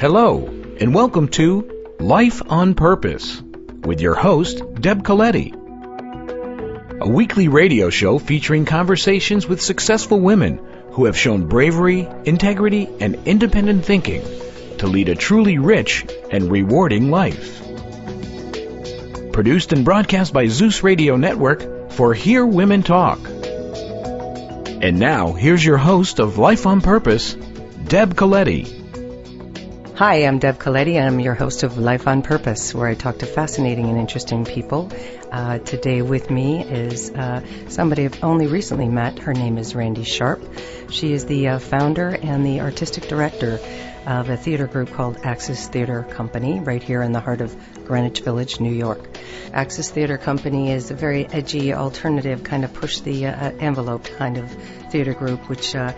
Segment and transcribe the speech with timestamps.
[0.00, 0.46] Hello,
[0.80, 3.40] and welcome to Life on Purpose
[3.84, 5.54] with your host, Deb Coletti.
[7.00, 10.58] A weekly radio show featuring conversations with successful women
[10.90, 14.22] who have shown bravery, integrity, and independent thinking
[14.78, 17.62] to lead a truly rich and rewarding life.
[19.32, 23.20] Produced and broadcast by Zeus Radio Network for Hear Women Talk.
[24.82, 28.83] And now, here's your host of Life on Purpose, Deb Coletti.
[29.96, 33.18] Hi, I'm Deb Coletti, and I'm your host of Life on Purpose, where I talk
[33.18, 34.90] to fascinating and interesting people.
[35.34, 39.18] Uh, today with me is uh, somebody I've only recently met.
[39.18, 40.40] Her name is Randy Sharp.
[40.90, 43.58] She is the uh, founder and the artistic director
[44.06, 47.52] of a theater group called Axis Theater Company, right here in the heart of
[47.84, 49.00] Greenwich Village, New York.
[49.52, 54.36] Axis Theater Company is a very edgy, alternative, kind of push the uh, envelope kind
[54.36, 54.48] of
[54.92, 55.94] theater group, which uh,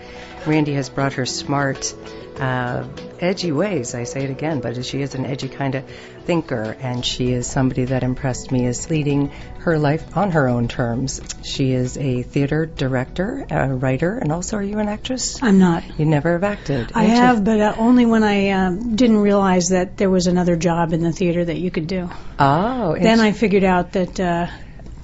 [0.47, 1.93] Randy has brought her smart
[2.39, 2.87] uh,
[3.19, 3.93] edgy ways.
[3.93, 5.83] I say it again, but she is an edgy kind of
[6.27, 10.67] thinker, and she is somebody that impressed me as leading her life on her own
[10.67, 11.21] terms.
[11.43, 15.41] She is a theater director, a writer, and also, are you an actress?
[15.41, 15.97] I'm not.
[15.97, 16.91] You never have acted.
[16.93, 20.91] I have, but uh, only when I uh, didn't realize that there was another job
[20.91, 22.09] in the theater that you could do.
[22.37, 24.47] Oh, Then I figured out that uh,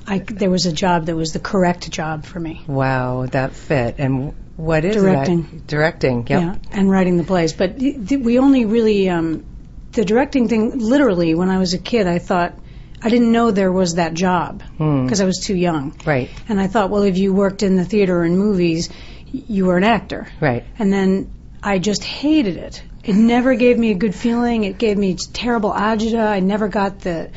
[0.06, 2.64] I, there was a job that was the correct job for me.
[2.68, 3.96] Wow, that fit.
[3.98, 5.44] And what is Directing.
[5.44, 5.68] that?
[5.68, 6.28] Directing.
[6.28, 6.42] Yep.
[6.42, 7.54] Yeah, and writing the plays.
[7.54, 9.46] But th- th- we only really, um,
[9.94, 12.54] the directing thing, literally, when I was a kid, I thought,
[13.02, 15.04] I didn't know there was that job Hmm.
[15.06, 15.94] because I was too young.
[16.06, 16.30] Right.
[16.48, 18.90] And I thought, well, if you worked in the theater and movies,
[19.32, 20.28] you were an actor.
[20.40, 20.64] Right.
[20.80, 22.82] And then I just hated it.
[23.04, 24.64] It never gave me a good feeling.
[24.64, 26.26] It gave me terrible agita.
[26.26, 27.30] I never got the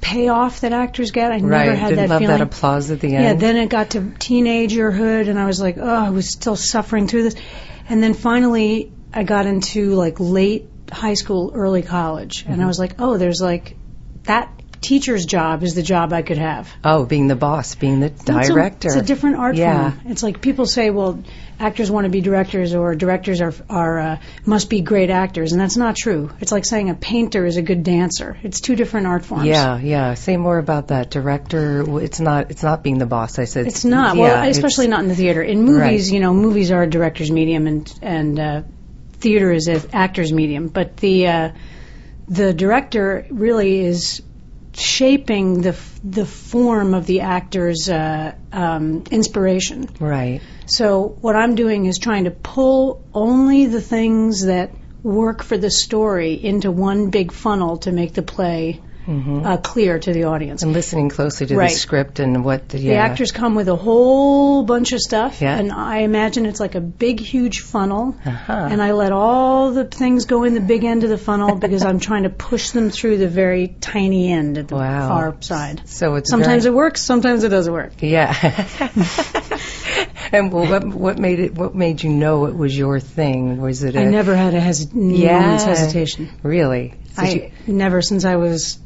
[0.00, 1.30] payoff that actors get.
[1.30, 1.42] I Right.
[1.66, 2.38] never had Didn't that love feeling.
[2.38, 3.24] that applause at the end.
[3.24, 7.06] Yeah, then it got to teenagerhood, and I was like, oh, I was still suffering
[7.08, 7.36] through this.
[7.88, 12.78] And then finally, I got into like late high school, early college, and I was
[12.78, 13.76] like, oh, there's like
[14.24, 14.50] that
[14.80, 16.70] teacher's job is the job I could have.
[16.84, 18.88] oh, being the boss, being the It's a- director.
[18.88, 19.92] It's a, different art Yeah.
[19.92, 20.12] form.
[20.12, 21.22] It's like people say, well,
[21.58, 25.60] actors want to be directors, or directors are are uh, must be great actors, and
[25.60, 26.30] that's not true.
[26.40, 28.36] It's like saying a painter is a good dancer.
[28.42, 29.46] It's two different art forms.
[29.46, 30.12] Yeah, yeah.
[30.14, 31.84] Say more about that director.
[32.02, 32.50] It's not.
[32.50, 33.38] It's not being the boss.
[33.38, 34.16] I said It's not.
[34.16, 35.42] Yeah, well, especially not in the theater.
[35.42, 36.14] In movies, Right.
[36.14, 38.62] you know, movies are a director's medium, and and uh,
[39.24, 40.68] theater is an actor's medium.
[40.68, 41.50] But the uh,
[42.28, 44.22] the director really is
[44.74, 49.88] shaping the f- the form of the actor's uh, um, inspiration.
[49.98, 50.40] right.
[50.66, 55.70] So what I'm doing is trying to pull only the things that work for the
[55.70, 60.62] story into one big funnel to make the play uh, clear to the audience.
[60.62, 61.70] And listening closely to Right.
[61.70, 65.56] the script and what the, The actors come with a whole bunch of stuff, Yeah.
[65.58, 68.14] and I imagine it's like a big, huge funnel.
[68.24, 68.52] Uh-huh.
[68.70, 71.84] And I let all the things go in the big end of the funnel because
[71.84, 75.08] I'm trying to push them through the very tiny end at the Wow.
[75.08, 75.82] far side.
[75.86, 77.92] So it's Sometimes very, it works, sometimes it doesn't work.
[78.00, 78.32] Yeah.
[80.32, 81.54] and well, what what made it?
[81.54, 83.60] What made you know it was your thing?
[83.60, 83.96] Was it?
[83.96, 85.40] I a- never had a hes- Yeah.
[85.40, 86.30] moment's hesitation.
[86.42, 86.94] really.
[87.16, 88.78] Did I you- never since I was,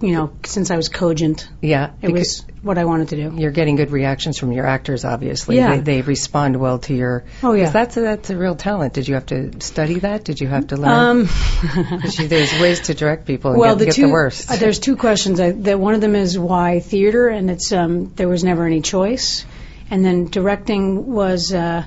[0.00, 1.48] you know, since I was cogent.
[1.62, 1.92] yeah.
[2.02, 3.36] It was what I wanted to do.
[3.36, 5.56] You're getting good reactions from your actors, obviously.
[5.56, 5.76] Yeah.
[5.76, 7.24] They, they respond well to your.
[7.42, 7.70] Oh, yeah.
[7.70, 8.92] That's a, that's a real talent.
[8.92, 10.24] Did you have to study that?
[10.24, 10.88] Did you have to learn?
[10.90, 11.18] Um,
[12.18, 14.50] you- there's ways to direct people and well, get, the get two the worst.
[14.50, 15.40] uh, there's two questions.
[15.40, 18.82] I, that one of them is why theater, and it's um, there was never any
[18.82, 19.44] choice,
[19.90, 21.52] and then directing was.
[21.54, 21.84] Uh,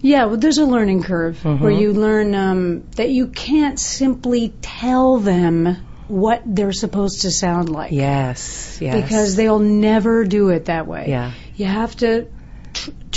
[0.00, 1.60] yeah, well, there's a learning curve Mm-hmm.
[1.64, 5.76] where you learn um, that you can't simply tell them
[6.08, 8.78] what they're supposed to sound like yes.
[8.80, 9.02] Yes.
[9.02, 11.06] because they'll never do it that way.
[11.08, 11.32] Yeah.
[11.56, 12.28] You have to.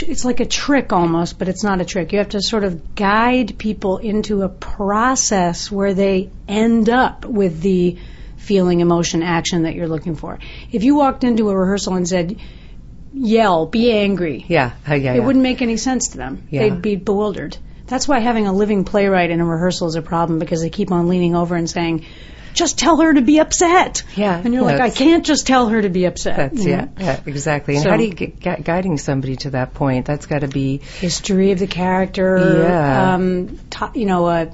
[0.02, 2.12] It's like a trick almost, but it's not a trick.
[2.14, 7.62] You have to sort of guide people into a process where they end up with
[7.62, 7.98] the
[8.38, 10.40] feeling, emotion, action that you're looking for.
[10.72, 12.38] If you walked into a rehearsal and said,
[13.14, 14.72] "Yell, be angry," Yeah.
[14.90, 15.14] uh, yeah.
[15.14, 15.26] it yeah.
[15.26, 16.48] wouldn't make any sense to them.
[16.50, 16.62] Yeah.
[16.62, 17.58] They'd be bewildered.
[17.86, 20.92] That's why having a living playwright in a rehearsal is a problem because they keep
[20.92, 22.06] on leaning over and saying,
[22.54, 25.82] "Just tell her to be upset." Yeah, and you're like, "I can't just tell her
[25.82, 27.76] to be upset." That's yeah, yeah, exactly.
[27.76, 30.06] And So- how do you get gu- guiding somebody to that point?
[30.06, 32.64] That's got to be history of the character.
[32.68, 33.14] Yeah.
[33.16, 34.46] Um, to, you know, uh,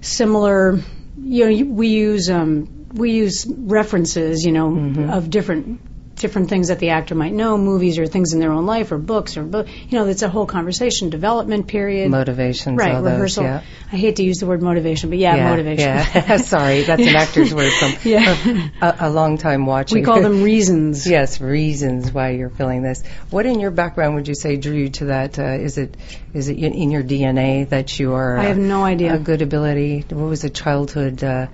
[0.00, 0.78] similar.
[1.22, 4.44] You know, we use um, we use references.
[4.44, 5.10] You know, Mm-hmm.
[5.10, 5.80] of different
[6.16, 8.98] different things that the actor might know, movies or things in their own life or
[8.98, 9.66] books or book.
[9.88, 12.10] You know, it's a whole conversation development period.
[12.10, 13.44] motivation, right, all those, rehearsal.
[13.44, 13.62] yeah.
[13.92, 15.88] I hate to use the word motivation, but yeah, motivation.
[15.88, 18.68] Yeah, sorry, that's an actor's word from Yeah.
[18.80, 19.98] a, a long time watching.
[19.98, 21.06] we call them reasons.
[21.06, 23.02] Yes, reasons why you're feeling this.
[23.30, 25.38] What in your background would you say drew you to that?
[25.38, 25.96] Uh, is it
[26.32, 28.36] is it in, your DNA that you are?
[28.38, 29.14] I have no idea.
[29.14, 30.04] A good ability.
[30.08, 31.46] What was a childhood uh,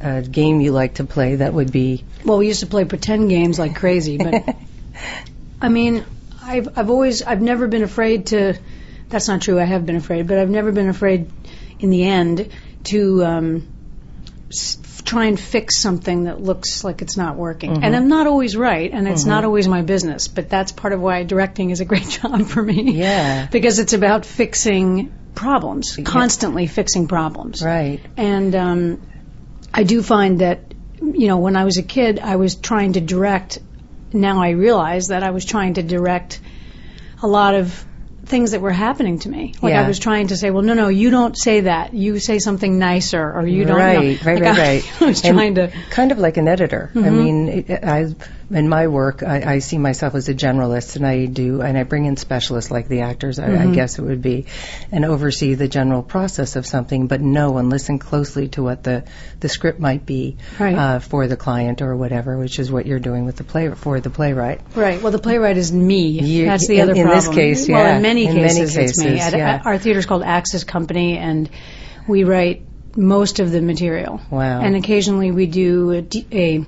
[0.00, 2.04] uh, game you like to play that would be?
[2.24, 4.56] Well, we used to play pretend games like crazy, but
[5.60, 6.04] I mean,
[6.42, 8.54] I've I've always I've never been afraid to.
[9.08, 9.58] That's not true.
[9.60, 11.30] I have been afraid, but I've never been afraid,
[11.78, 12.50] in the end,
[12.84, 13.68] to um,
[14.50, 17.84] s- try and fix something that looks like it's not working.
[17.84, 20.26] And I'm not always right, and it's not always my business.
[20.26, 22.92] But that's part of why directing is a great job for me.
[22.92, 23.46] Yeah.
[23.46, 27.62] because it's about fixing problems, constantly fixing problems.
[27.62, 28.00] right.
[28.16, 29.02] And um,
[29.76, 30.60] I do find that,
[31.00, 33.58] you know, when I was a kid, I was trying to direct.
[34.12, 36.40] Now I realize that I was trying to direct
[37.22, 37.84] a lot of
[38.24, 39.54] things that were happening to me.
[39.62, 39.84] Like Yeah.
[39.84, 41.94] I was trying to say, well, no, no, you don't say that.
[41.94, 43.76] You say something nicer, or you don't.
[43.76, 44.32] right, know.
[44.32, 44.92] right, Like, right, I, right.
[45.02, 45.68] I was And trying to.
[45.68, 45.90] Mm-hmm.
[45.90, 46.90] kind of like an editor.
[46.94, 48.14] I mean, it, I
[48.48, 51.82] in my work, I, I see myself as a generalist, and I do, and I
[51.82, 53.38] bring in specialists like the actors.
[53.38, 53.72] I, Mm-hmm.
[53.72, 54.46] I guess it would be,
[54.92, 59.04] and oversee the general process of something, but know and listen closely to what the
[59.40, 60.74] the script might be Right.
[60.76, 63.98] uh, for the client or whatever, which is what you're doing with the play for
[64.00, 64.60] the playwright.
[64.74, 65.02] Right.
[65.02, 66.08] Well, the playwright is me.
[66.08, 67.24] You- That's the in- other in problem.
[67.24, 67.96] this case, Well, yeah.
[67.96, 69.06] in many In many cases, it's me.
[69.16, 69.62] cases, At, yeah.
[69.64, 71.50] our theater's called Axis Company, and
[72.06, 72.62] we write
[72.96, 74.20] most of the material.
[74.30, 74.60] Wow.
[74.60, 76.66] And occasionally we do a, a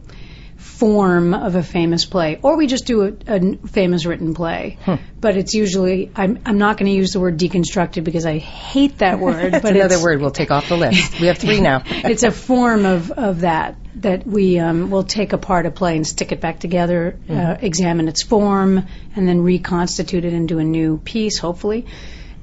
[0.78, 4.78] form of a famous play, or we just do a famous written play.
[4.82, 4.94] Hmm.
[5.20, 8.98] But it's usually I'm I'm not going to use the word deconstructed because I hate
[8.98, 9.52] that word.
[9.52, 11.20] That's but another it's, word we'll take off the list.
[11.20, 11.82] We have three now.
[11.86, 16.06] it's a form of, of that that we um, will take apart a play and
[16.06, 18.86] stick it back together, uh, examine its form,
[19.16, 21.86] and then reconstitute it into a new piece, hopefully.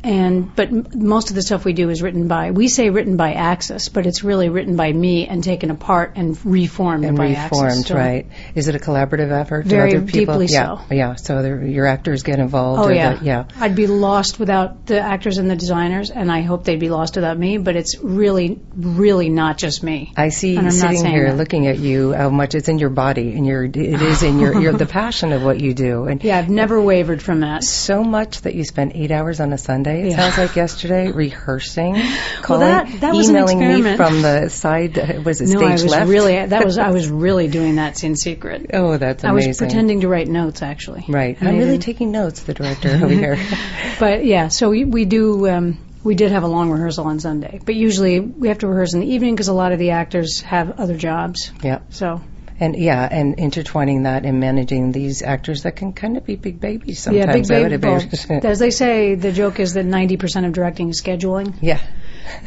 [0.05, 3.17] And but m- most of the stuff we do is written by we say written
[3.17, 7.29] by Axis, but it's really written by me and taken apart and reformed and by
[7.29, 7.87] reformed, Axis.
[7.87, 8.27] So- right?
[8.53, 9.65] Is it a collaborative effort?
[9.65, 10.93] Very other people, deeply yeah, so.
[10.93, 12.83] Yeah, so your actors get involved.
[12.83, 13.45] Oh yeah, the, yeah.
[13.59, 17.15] I'd be lost without the actors and the designers, and I hope they'd be lost
[17.15, 17.57] without me.
[17.57, 20.13] But it's really, really not just me.
[20.15, 21.37] I see And I'm sitting here that.
[21.37, 24.61] looking at you how much it's in your body and your it is in your
[24.61, 27.63] your the passion of what you do and Yeah, I've never wavered from that.
[27.63, 29.94] so much that you spend eight hours on a Sunday.
[30.01, 30.17] It Yeah.
[30.17, 31.95] sounds like yesterday rehearsing,
[32.41, 34.97] calling, that- that was an emailing me from the side.
[34.97, 36.09] uh, Was it No, stage I was left?
[36.09, 38.71] really that was I was really doing that in secret.
[38.73, 39.47] oh, that's amazing.
[39.47, 41.05] I was pretending to write notes actually.
[41.07, 42.41] Right, I'm really taking notes.
[42.43, 43.37] The director over here.
[43.99, 45.47] But yeah, so we, we do.
[45.49, 48.93] Um, we did have a long rehearsal on Sunday, but usually we have to rehearse
[48.93, 51.51] in the evening because a lot of the actors have other jobs.
[51.63, 51.79] yeah.
[51.89, 52.21] So
[52.57, 56.61] And yeah, and intertwining that and managing these actors that can kind of be big
[56.61, 57.49] babies sometimes.
[57.49, 58.45] yeah, big baby.
[58.47, 61.53] as they say, the joke is that ninety percent of directing is scheduling.
[61.61, 61.81] yeah.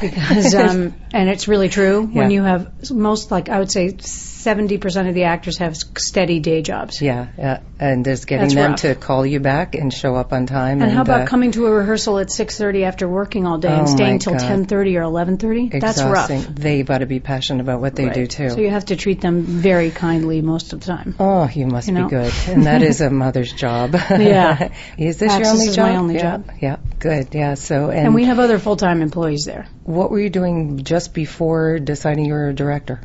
[0.01, 3.97] because um, and it's really true when you have most like I would say
[4.39, 7.03] seventy percent of the actors have steady day jobs.
[7.03, 8.81] Yeah, yeah, and there's getting That's them rough.
[8.83, 10.81] to call you back and show up on time.
[10.83, 13.69] And how about uh, coming to a rehearsal at six thirty after working all day
[13.69, 15.69] and Oh, my staying till ten thirty or eleven thirty?
[15.69, 16.29] That's rough.
[16.29, 18.15] They got to be passionate about what they Right.
[18.15, 18.51] do too.
[18.51, 21.15] So you have to treat them very kindly most of the time.
[21.19, 22.05] Oh, you must You know?
[22.05, 23.95] be good, and that is a mother's job.
[23.95, 24.73] Yeah.
[24.99, 25.87] is this your only is job?
[25.89, 26.21] my only yeah.
[26.23, 26.51] job.
[26.61, 27.35] Yeah, good.
[27.35, 27.55] Yeah.
[27.55, 29.67] So, and, And we have other full time employees there.
[29.85, 33.01] what were you doing just before deciding you were a director?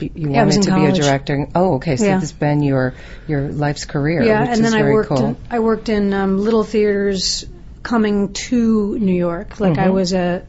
[0.00, 0.96] You Yeah, wanted to be a college.
[0.96, 1.48] director.
[1.54, 1.96] Oh, okay.
[1.96, 2.14] So Yeah.
[2.14, 2.94] this has been your
[3.26, 4.22] your life's career.
[4.22, 5.24] yeah, and then I worked cool.
[5.26, 7.44] in, I worked in um, little theaters
[7.82, 9.60] coming to New York.
[9.60, 9.92] Like I Mhm.
[9.92, 10.42] was a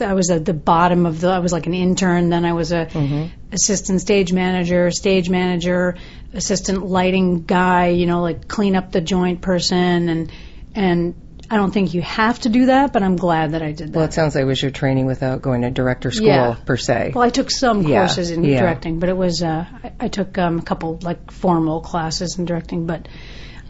[0.00, 2.72] I was at the bottom of the I was like an intern, then I was
[2.72, 3.30] a Mhm.
[3.52, 5.96] assistant stage manager, stage manager,
[6.32, 10.32] assistant lighting guy, you know, like clean up the joint person and
[10.74, 11.14] and
[11.50, 13.96] I don't think you have to do that, but I'm glad that I did that.
[13.96, 16.56] Well, it sounds like it was your training without going to director school Yeah.
[16.64, 17.12] per se.
[17.14, 18.60] Well, I took some Yeah, courses in yeah.
[18.60, 22.44] directing, but it was uh, I, I took um, a couple like formal classes in
[22.46, 22.86] directing.
[22.86, 23.08] But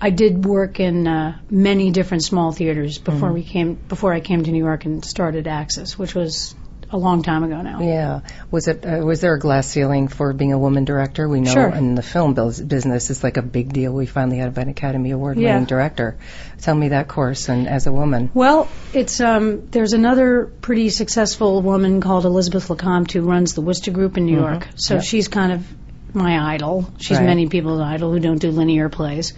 [0.00, 3.34] I did work in uh, many different small theaters before Mm-hmm.
[3.34, 6.54] we came before I came to New York and started Axis, which was
[6.90, 7.80] a long time ago now.
[7.80, 8.20] Yeah.
[8.50, 8.86] Was it?
[8.86, 11.28] Uh, was there a glass ceiling for being a woman director?
[11.28, 11.68] We know Sure.
[11.68, 13.92] in the film bus- business, it's like a big deal.
[13.92, 15.64] We finally have an Academy Award-winning Yeah.
[15.64, 16.16] director.
[16.62, 18.30] Tell me that course, and as a woman.
[18.34, 23.90] Well, it's um, there's another pretty successful woman called Elizabeth LeCompte who runs the Wooster
[23.90, 24.68] Group in New York.
[24.76, 25.02] So Yep.
[25.04, 25.66] she's kind of
[26.14, 26.88] my idol.
[26.98, 27.26] She's Right.
[27.26, 29.34] many people's idol who don't do linear plays,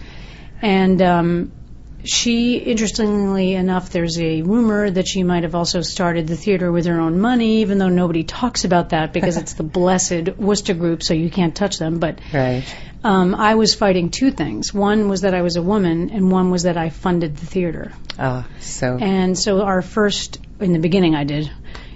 [0.61, 1.51] and um,
[2.03, 6.85] she, interestingly enough, there's a rumor that she might have also started the theater with
[6.85, 11.03] her own money, even though nobody talks about that because it's the blessed Wooster Group,
[11.03, 11.99] so you can't touch them.
[11.99, 12.63] But Right.
[13.03, 14.73] Um, I was fighting two things.
[14.73, 17.93] One was that I was a woman, and one was that I funded the theater.
[18.17, 21.49] Ah, so And so our first, in the beginning, I did.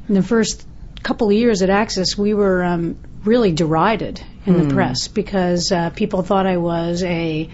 [0.08, 0.66] In the first
[1.02, 4.68] couple of years at Axis, we were um, really derided in Hmm.
[4.68, 7.50] the press because uh, people thought I was a,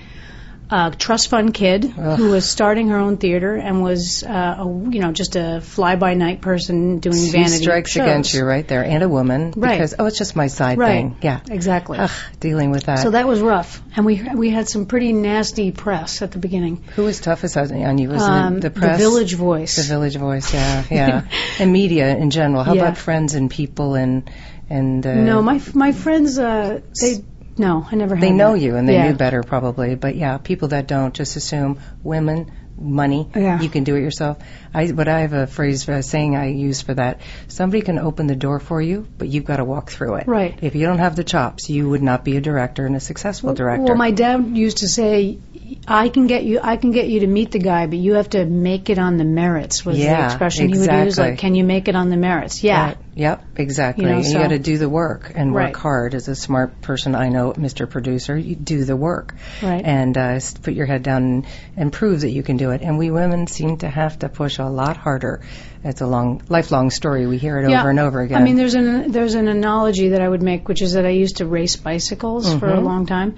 [0.72, 5.00] uh trust fund kid who was starting her own theater and was, uh, a, you
[5.02, 8.04] know, just a fly by night person doing she vanity strikes shows.
[8.04, 9.72] against you right there, and a woman Right.
[9.78, 10.88] because oh, it's just my side Right.
[10.90, 11.18] thing.
[11.22, 11.98] Yeah, Exactly.
[11.98, 13.00] Ugh, dealing with that.
[13.00, 16.84] So that was rough, and we we had some pretty nasty press at the beginning.
[16.96, 18.10] Who was toughest on you?
[18.10, 18.98] Was Um, it the press?
[18.98, 19.76] The Village Voice.
[19.76, 21.22] The Village Voice, yeah, yeah,
[21.60, 22.64] and media in general.
[22.64, 22.84] How Yeah.
[22.84, 24.30] about friends and people and
[24.70, 27.24] and uh, no, my my friends, uh, they
[27.60, 28.24] no, I never had.
[28.24, 28.60] they know that.
[28.62, 29.08] you and they Yeah.
[29.10, 29.96] knew better probably.
[29.96, 32.52] But yeah, people that don't just assume women,
[32.82, 33.60] money, Yeah.
[33.62, 34.38] you can do it yourself.
[34.74, 37.20] I but I have a phrase for a saying I use for that.
[37.50, 40.28] Somebody can open the door for you, but you've got to walk through it.
[40.28, 40.58] Right.
[40.62, 43.54] If you don't have the chops, you would not be a director and a successful
[43.54, 43.84] director.
[43.84, 45.40] Well, my dad used to say,
[45.88, 48.30] "I can get you, I can get you to meet the guy, but you have
[48.30, 51.20] to make it on the merits." Was the Yeah, expression he would use?
[51.20, 52.86] Like, "Can you make it on the merits?" Yeah.
[52.86, 52.98] Right.
[53.16, 54.06] Yep, exactly.
[54.06, 55.76] You know, and you got to do the work and work Right.
[55.76, 56.14] hard.
[56.16, 57.90] As a smart person, I know, Mr.
[57.90, 59.84] Producer, you do the work Right.
[59.84, 62.82] and uh, put your head down and, and prove that you can do it.
[62.82, 65.42] And we women seem to have to push a lot harder.
[65.84, 67.26] It's a long, lifelong story.
[67.26, 67.80] We hear it Yeah.
[67.82, 68.42] over and over again.
[68.42, 71.10] I mean, there's an there's an analogy that I would make, which is that I
[71.10, 72.78] used to race bicycles for Mm-hmm.
[72.78, 73.36] a long time,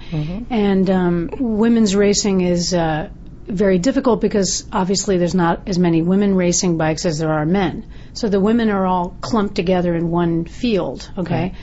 [0.50, 3.08] and um, women's racing is uh,
[3.48, 7.84] very difficult because obviously there's not as many women racing bikes as there are men.
[8.14, 11.34] So the women are all clumped together in one field, okay?
[11.34, 11.54] Right.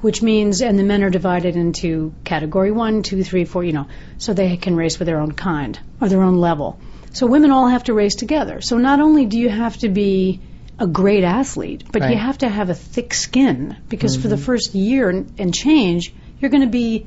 [0.00, 3.86] Which means, and the men are divided into category one, two, three, four, you know,
[4.18, 6.78] so they can race with their own kind or their own level.
[7.12, 8.60] So women all have to race together.
[8.60, 10.40] So not only do you have to be
[10.78, 14.44] a great athlete, but you have to have a thick skin because for the mm-hmm.
[14.44, 17.06] first year and, and change, you're going to be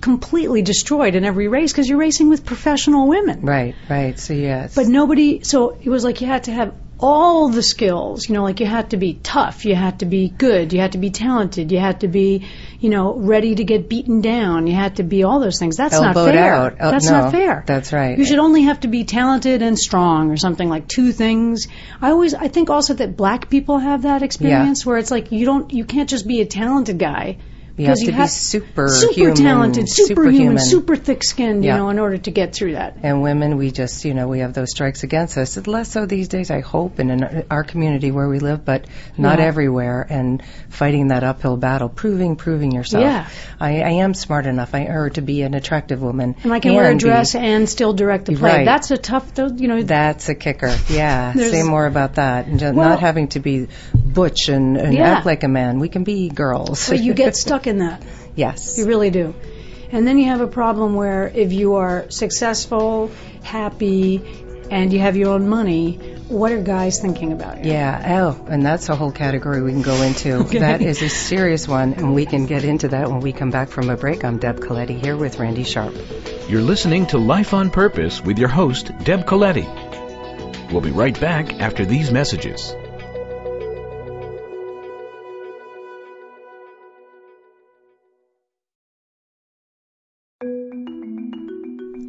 [0.00, 3.40] completely destroyed in every race because you're racing with professional women.
[3.40, 4.18] right, right.
[4.18, 8.28] So yes, But nobody, so it was like you had to have all the skills,
[8.28, 10.92] you know, like you had to be tough, you had to be good, you had
[10.92, 12.46] to be talented, you had to be,
[12.78, 15.76] you know, ready to get beaten down, you had to be all those things.
[15.76, 16.54] That's not fair.
[16.54, 16.76] out.
[16.78, 17.64] El- That's no, not fair.
[17.66, 18.16] that's right.
[18.16, 21.66] You should only have to be talented and strong or something like two things.
[22.00, 25.44] I always, I think also that black people have that experience where it's like you
[25.44, 27.38] don't, you can't just be a talented guy.
[27.76, 30.58] You have to be superhuman, super talented, superhuman, superhuman.
[30.58, 32.98] super thick-skinned, you know, in order to get through that.
[33.02, 35.56] And women, we just, you know, we have those strikes against us.
[35.66, 38.86] Less so these days, I hope, and in our community where we live, but
[39.18, 39.46] not Yeah.
[39.46, 40.06] everywhere.
[40.08, 43.02] And fighting that uphill battle, proving, proving yourself.
[43.02, 43.28] Yeah.
[43.58, 46.36] I, I am smart enough, I, or to be an attractive woman.
[46.44, 48.58] And I can wear a be- dress and still direct the play.
[48.58, 48.64] Right.
[48.64, 49.82] That's a tough, you know.
[49.82, 50.72] That's a kicker.
[50.88, 51.32] Yeah.
[51.32, 52.46] Say more about that.
[52.46, 53.66] And Well- not having to be
[54.14, 55.10] butch and, and Yeah.
[55.16, 55.78] act like a man.
[55.80, 56.88] We can be girls.
[56.88, 58.02] but you get stuck in that.
[58.34, 58.78] yes.
[58.78, 59.34] You really do.
[59.92, 63.10] And then you have a problem where if you are successful,
[63.42, 64.22] happy,
[64.70, 67.70] and you have your own money, what are guys thinking about you?
[67.70, 70.36] Yeah, oh, and that's a whole category we can go into.
[70.46, 70.58] Okay.
[70.58, 73.68] That is a serious one, and we can get into that when we come back
[73.68, 74.24] from a break.
[74.24, 75.94] I'm Deb Coletti here with Randy Sharp.
[76.48, 79.66] You're listening to Life on Purpose with your host, Deb Coletti.
[80.72, 82.74] We'll be right back after these messages.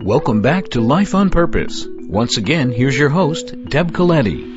[0.06, 1.88] Welcome back to Life on Purpose.
[1.90, 4.54] Once again, here's your host, Deb Coletti.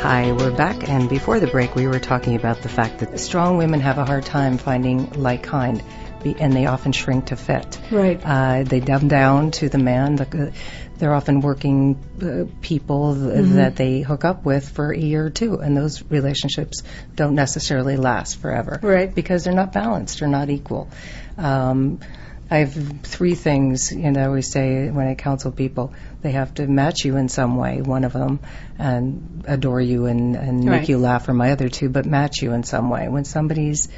[0.00, 3.58] Hi, we're back, and before the break, we were talking about the fact that strong
[3.58, 5.82] women have a hard time finding like kind,
[6.24, 7.78] and they often shrink to fit.
[7.90, 8.18] Right.
[8.24, 10.16] Uh, they dumb down to the man.
[10.16, 10.52] The,
[10.96, 13.56] they're often working uh, people th- Mm-hmm.
[13.56, 16.82] that they hook up with for a year or two, and those relationships
[17.14, 18.80] don't necessarily last forever.
[18.82, 19.14] Right.
[19.14, 20.88] Because they're not balanced or not equal.
[21.36, 22.00] Um,
[22.48, 26.54] I have three things, you know, I always say when I counsel people, they have
[26.54, 28.38] to match you in some way, one of them,
[28.78, 32.52] and adore you and, and make you laugh, or my other two, but match you
[32.52, 33.08] in some way.
[33.08, 33.88] When somebody's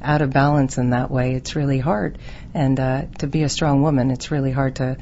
[0.00, 2.18] out of balance in that way, it's really hard.
[2.54, 4.96] And uh, to be a strong woman, it's really hard to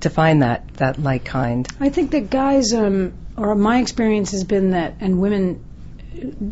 [0.00, 1.68] to find that that like kind.
[1.78, 5.64] I think that guys, um, or my experience has been that, and women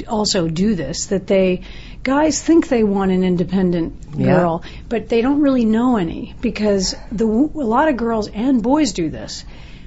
[0.07, 1.63] also do this, that they,
[2.09, 4.27] guys think they want an independent Yeah.
[4.35, 8.93] girl, but they don't really know any because the a lot of girls and boys
[8.93, 9.45] do this.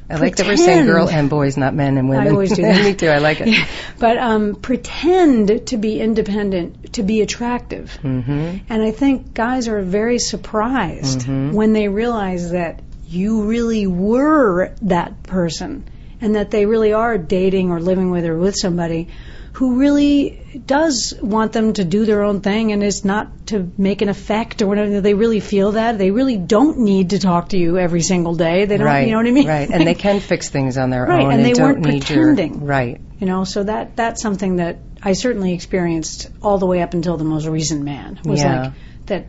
[0.09, 2.27] I like that we're saying girl and boys, not men and women.
[2.27, 2.83] I always do that.
[2.87, 3.07] Me too.
[3.07, 3.47] I like it.
[3.47, 3.65] Yeah.
[3.99, 7.95] But um, pretend to be independent, to be attractive.
[7.95, 11.53] hmm And I think guys are very surprised Mhm.
[11.53, 15.83] when they realize that you really were that person
[16.19, 19.07] and that they really are dating or living with or with somebody
[19.53, 24.01] who really does want them to do their own thing and is not to make
[24.01, 25.01] an effect or whatever.
[25.01, 25.97] They really feel that.
[25.97, 28.65] They really don't need to talk to you every single day.
[28.65, 29.05] They don't, right.
[29.05, 29.47] you know what I mean?
[29.47, 29.69] Right.
[29.69, 31.31] And they can fix things on their Right, own.
[31.31, 32.59] and they don't weren't need pretending.
[32.59, 33.01] Your, right.
[33.19, 37.17] You know, so that that's something that I certainly experienced all the way up until
[37.17, 38.19] the most recent man.
[38.23, 38.61] Was Yeah.
[38.61, 38.73] like
[39.07, 39.25] that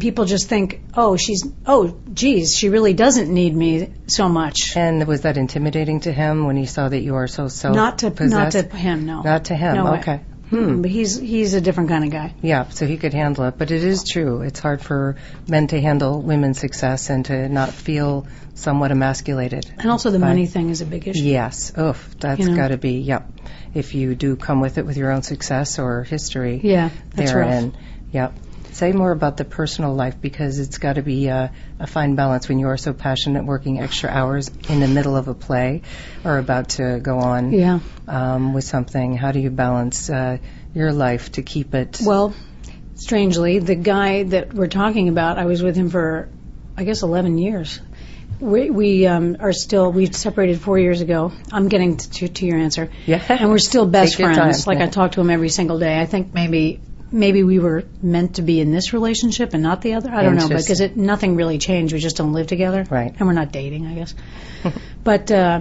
[0.00, 4.76] people just think, oh, she's, oh, geez, she really doesn't need me so much.
[4.76, 7.98] And was that intimidating to him when he saw that you are so self Not
[7.98, 9.22] to, not to him, no.
[9.22, 9.74] Not to him.
[9.76, 9.98] No way.
[9.98, 10.20] okay.
[10.50, 12.34] Mm, But he's he's a different kind of guy.
[12.42, 13.54] Yeah, so he could handle it.
[13.56, 14.42] But it is true.
[14.42, 15.16] It's hard for
[15.48, 19.64] men to handle women's success and to not feel somewhat emasculated.
[19.78, 21.22] And also the But- money thing is a big issue.
[21.22, 21.72] Yes.
[21.78, 22.16] Oof.
[22.20, 22.56] That's You know?
[22.56, 23.30] got to be, yep.
[23.72, 27.72] If you do come with it with your own success or history Yeah, that's rough.
[28.12, 28.34] Yep.
[28.72, 32.48] Say more about the personal life because it's got to be a, a fine balance
[32.48, 35.82] when you are so passionate working extra hours in the middle of a play
[36.24, 37.80] or about to go on Yeah.
[38.08, 39.14] um, with something.
[39.16, 40.38] How do you balance uh,
[40.74, 42.00] your life to keep it?
[42.02, 42.34] Well,
[42.94, 46.28] strangely, the guy that we're talking about, I was with him for,
[46.76, 47.80] I guess, 11 years.
[48.40, 51.30] We, we um, are still, we separated four years ago.
[51.52, 52.90] I'm getting to, to your answer.
[53.06, 53.22] Yeah.
[53.28, 54.36] And we're still best friends.
[54.38, 54.86] time, Like yeah.
[54.86, 56.00] I talk to him every single day.
[56.00, 56.80] I think maybe
[57.12, 60.10] maybe we were meant to be in this relationship and not the other.
[60.10, 61.92] I don't know because it nothing really changed.
[61.92, 62.84] We just don't live together.
[62.90, 63.14] Right.
[63.16, 64.14] And we're not dating, I guess.
[65.04, 65.60] but uh,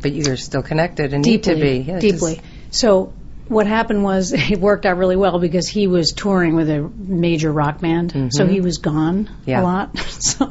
[0.00, 1.90] but you're still connected and deeply, need to be.
[1.92, 2.40] Yeah, deeply.
[2.70, 3.12] So
[3.48, 7.52] what happened was it worked out really well because he was touring with a major
[7.52, 9.50] rock band, so he was gone Mm-hmm.
[9.50, 9.60] Yeah.
[9.60, 9.98] a lot.
[9.98, 10.48] so,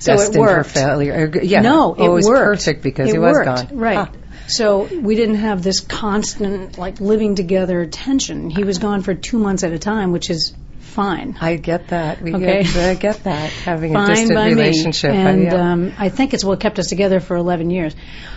[0.00, 0.68] Just so it worked.
[0.70, 1.30] for failure.
[1.34, 1.60] Uh, Yeah.
[1.60, 2.44] No, it oh, it was worked.
[2.64, 3.78] perfect because it he was worked, gone.
[3.78, 3.98] Right.
[3.98, 4.10] Ah.
[4.46, 8.50] So we didn't have this constant like living together tension.
[8.50, 11.36] He was gone for two months at a time, which is fine.
[11.40, 12.20] I get that.
[12.22, 12.62] We Okay.
[12.62, 13.50] get, I get that.
[13.50, 15.12] Having a Fine distant relationship.
[15.12, 15.18] me.
[15.18, 15.72] I- And yeah.
[15.72, 17.94] um, I think it's what kept us together for 11 years.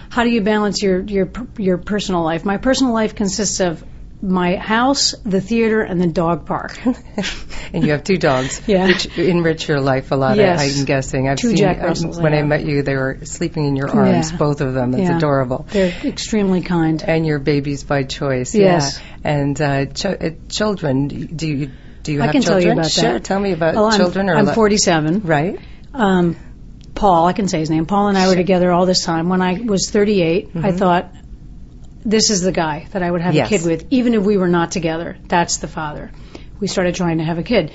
[0.10, 2.46] How do you balance your your your personal life?
[2.46, 3.84] My personal life consists of
[4.22, 6.80] my house, the theater, and the dog park.
[7.74, 8.88] and you have two dogs, Yeah.
[8.88, 10.38] which enrich your life a lot.
[10.38, 10.60] Yes.
[10.60, 11.30] I, I'm guessing.
[11.30, 12.82] I've Two seen Jack uh, Russells, when I I met you.
[12.82, 14.38] They were sleeping in your arms, Yeah.
[14.38, 14.94] both of them.
[14.96, 15.18] It's Yeah.
[15.18, 15.68] adorable.
[15.70, 17.02] They're extremely kind.
[17.04, 18.56] And your babies by choice.
[18.56, 19.00] Yes.
[19.00, 19.30] Yeah.
[19.32, 21.08] And uh, ch- uh, children.
[21.10, 21.72] Do you
[22.04, 22.76] do you I have can tell children?
[22.78, 23.14] you about sure.
[23.14, 23.24] that.
[23.26, 24.30] Tell me about Well, I'm, children.
[24.30, 25.22] or I'm le- 47.
[25.22, 25.60] Right.
[25.94, 26.36] Um,
[26.96, 27.86] Paul, I can say his name.
[27.86, 29.30] Paul and I were together all this time.
[29.30, 31.12] When I was 38, I thought,
[32.16, 33.48] this is the guy that I would have Yes.
[33.48, 35.18] a kid with, even if we were not together.
[35.28, 36.12] That's the father.
[36.60, 37.72] We started trying to have a kid.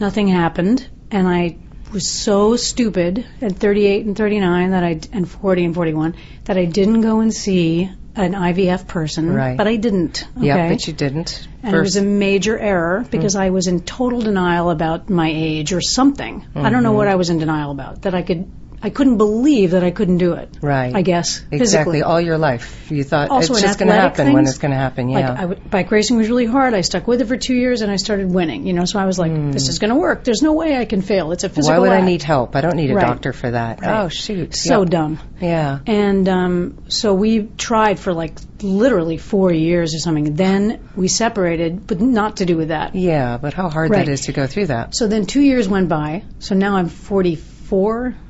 [0.00, 1.56] Nothing happened, and I
[1.92, 6.64] was so stupid at 38 and 39 that I and 40 and 41 that I
[6.64, 9.32] didn't go and see an IVF person.
[9.32, 9.56] Right.
[9.56, 10.24] But I didn't.
[10.38, 10.46] Okay?
[10.46, 11.46] Yeah, but you didn't.
[11.62, 13.40] And it was a major error because Mm.
[13.40, 16.44] I was in total denial about my age or something.
[16.54, 16.96] I don't know Mm-hmm.
[16.96, 18.02] what I was in denial about.
[18.02, 18.46] That I could,
[18.82, 20.48] I couldn't believe that I couldn't do it.
[20.60, 20.94] Right.
[20.94, 21.58] I guess Exactly.
[21.58, 22.02] physically.
[22.02, 24.76] All your life, you thought Also it's just going to happen when it's going to
[24.76, 25.08] happen.
[25.08, 25.30] Yeah.
[25.30, 26.74] Like I w- bike racing was really hard.
[26.74, 28.66] I stuck with it for two years and I started winning.
[28.66, 30.24] You know, so I was like, this is going to work.
[30.24, 31.32] There's no way I can fail.
[31.32, 31.72] It's a physical.
[31.74, 32.54] Why would I need help?
[32.54, 33.06] I don't need a Right.
[33.06, 33.80] doctor for that.
[33.80, 34.04] Right.
[34.04, 34.54] Oh shoot.
[34.54, 34.88] So yeah.
[34.88, 35.18] dumb.
[35.40, 35.78] Yeah.
[35.86, 40.34] And um, so we tried for like literally four years or something.
[40.34, 42.94] Then we separated, but not to do with that.
[42.94, 44.06] Yeah, but how hard Right.
[44.06, 44.94] that is to go through that.
[44.94, 46.22] So then two years went by.
[46.38, 47.55] So now I'm 44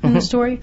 [0.03, 0.59] in the story.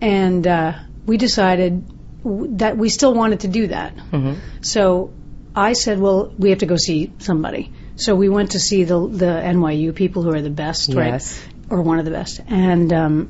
[0.00, 0.74] And uh,
[1.06, 1.84] we decided
[2.22, 3.92] w- that we still wanted to do that.
[3.98, 5.12] hmm So
[5.56, 7.72] I said, well, we have to go see somebody.
[7.96, 10.96] So we went to see the the NYU people who are the best, Yes.
[10.96, 11.54] right?
[11.70, 12.40] Or one of the best.
[12.48, 13.28] And um,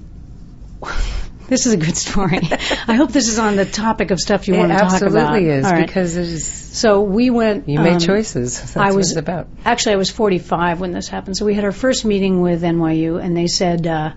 [1.48, 2.38] this is a good story.
[2.86, 5.16] I hope this is on the topic of stuff you It want to talk about.
[5.16, 5.86] absolutely is right.
[5.86, 6.44] because it is.
[6.46, 7.68] so we went.
[7.68, 8.58] You made um, choices.
[8.60, 9.48] That's I what was about.
[9.64, 11.36] actually I was 45 when this happened.
[11.38, 14.12] So we had our first meeting with NYU, and they said uh,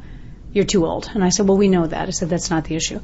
[0.54, 1.10] you're too old.
[1.14, 2.08] And I said, well, we know that.
[2.08, 3.00] I said that's not the issue.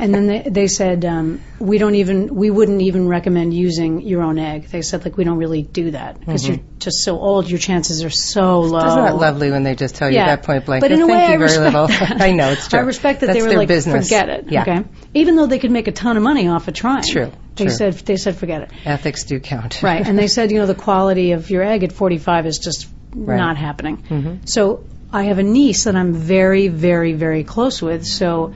[0.00, 4.22] And then they, they said um, we don't even we wouldn't even recommend using your
[4.22, 4.68] own egg.
[4.68, 7.50] They said like we don't really do that because you're just so old.
[7.50, 8.78] Your chances are so low.
[8.78, 8.88] Mm-hmm.
[8.90, 10.26] Isn't that lovely when they just tell you Yeah.
[10.36, 10.82] that point blank?
[10.82, 11.86] But in "Oh, a way, I very respect little.
[11.88, 12.20] that.
[12.20, 12.78] I know it's true.
[12.78, 14.06] I respect that That's they were like, business.
[14.06, 14.52] forget it.
[14.52, 14.62] Yeah.
[14.62, 14.84] Okay.
[15.14, 17.02] Even though they could make a ton of money off of trying.
[17.02, 17.74] True, They true.
[17.74, 18.70] said they said forget it.
[18.84, 19.82] Ethics do count.
[19.82, 20.06] Right.
[20.06, 23.56] And they said, you know, the quality of your egg at 45 is just not
[23.56, 23.96] happening.
[23.96, 24.48] Mhm.
[24.48, 28.04] So I have a niece that I'm very, very, very close with.
[28.06, 28.54] So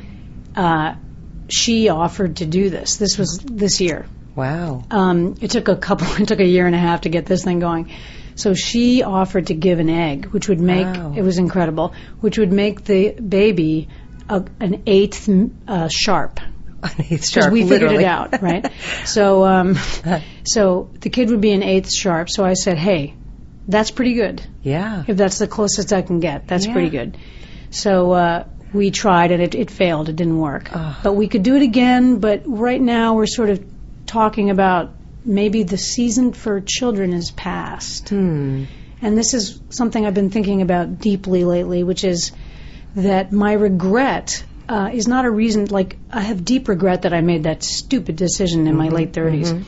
[0.55, 0.95] uh,
[1.49, 2.97] she offered to do this.
[2.97, 4.07] This was this year.
[4.35, 4.85] Wow.
[4.91, 6.07] Um, it took a couple.
[6.23, 7.91] It took a year and a half to get this thing going.
[8.35, 11.13] So she offered to give an egg, which would make Wow.
[11.17, 13.89] it was incredible, which would make the baby
[14.29, 15.29] a, an eighth
[15.69, 16.41] uh, sharp
[16.83, 18.05] It's because sharp, we figured literally.
[18.05, 18.73] it out, right?
[19.05, 19.77] so, um,
[20.45, 22.31] so the kid would be an eighth sharp.
[22.31, 23.15] So I said, "Hey,
[23.69, 24.43] that's pretty good.
[24.63, 25.05] yeah.
[25.07, 26.73] If that's the closest I can get, that's Yeah.
[26.73, 27.17] pretty good."
[27.71, 30.09] So uh, we tried, and it, it failed.
[30.09, 30.71] It didn't work.
[31.03, 32.19] But we could do it again.
[32.19, 33.65] But right now, we're sort of
[34.07, 34.93] talking about
[35.25, 38.09] maybe the season for children is past.
[38.11, 38.65] Hmm.
[39.01, 42.33] And this is something I've been thinking about deeply lately, which is
[42.97, 47.21] that my regret uh, is not a reason, like, I have deep regret that I
[47.21, 49.65] made that stupid decision in my late 30s.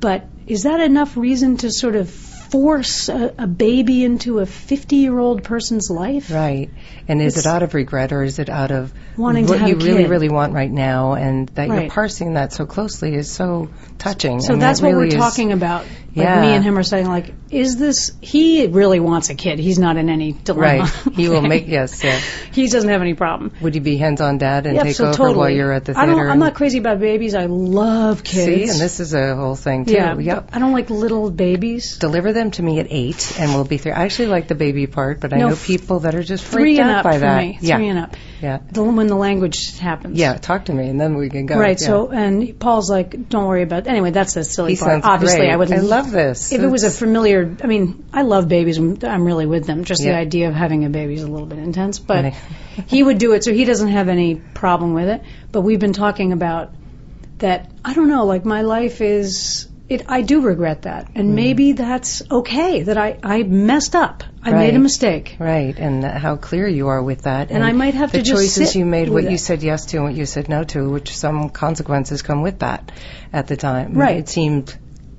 [0.00, 2.10] But is that enough reason to sort of
[2.54, 6.30] force a, a baby into a 50 year old person's life?
[6.30, 6.70] Right.
[7.08, 9.68] And is It's- it out of regret or is it out of Wanting to what
[9.68, 11.14] you really, really want right now?
[11.14, 14.40] And that you're parsing that so closely is so touching.
[14.40, 15.84] So and that's that what we're talking about.
[16.16, 16.42] Like Yeah.
[16.42, 18.12] me and him are saying, like, is this?
[18.20, 19.58] He really wants a kid.
[19.58, 20.84] He's not in any dilemma.
[20.84, 21.14] Right.
[21.14, 22.20] He will make, yes, yeah.
[22.52, 23.50] he doesn't have any problem.
[23.60, 25.36] Would you be hands on dad and Yep, take so over totally.
[25.38, 26.12] while you're at the theater?
[26.12, 27.34] I don't, I'm not crazy about babies.
[27.34, 28.44] I love kids.
[28.44, 29.92] See, and this is a whole thing too.
[29.94, 30.50] yeah, Yep.
[30.52, 31.98] I don't like little babies.
[31.98, 33.92] Deliver them to me at eight, and we'll be through.
[33.92, 36.62] I actually like the baby part, but I No, know people that are just freaked
[36.62, 37.38] Three and out up by for that.
[37.42, 37.58] me.
[37.60, 38.16] Yeah, Three and up.
[38.44, 40.18] Yeah, The, when the language happens.
[40.18, 40.36] yeah.
[40.36, 41.56] Talk to me, and then we can go.
[41.56, 41.80] Right.
[41.80, 41.86] Yeah.
[41.86, 44.92] So, and Paul's like, "Don't worry about." Anyway, that's the silly he part.
[44.92, 45.50] sounds Obviously, great.
[45.52, 45.72] I would.
[45.72, 46.52] I love this.
[46.52, 48.76] If it was a familiar, I mean, I love babies.
[48.76, 49.84] I'm, I'm really with them.
[49.84, 52.34] Just the idea of having a baby is a little bit intense, but
[52.86, 55.22] he would do it, so he doesn't have any problem with it.
[55.50, 56.74] But we've been talking about
[57.38, 57.70] that.
[57.84, 58.26] I don't know.
[58.26, 59.68] Like my life is.
[59.86, 61.34] It, I do regret that, and Mm.
[61.34, 62.82] maybe that's okay.
[62.84, 64.24] That I, I messed up.
[64.42, 65.36] I made a mistake.
[65.38, 67.50] Right, and how clear you are with that.
[67.50, 69.98] And I might have the to just choices you made, what you said yes to
[69.98, 72.92] and what you said no to, which some consequences come with that
[73.32, 73.92] at the time.
[73.94, 74.16] Right.
[74.16, 74.74] It seemed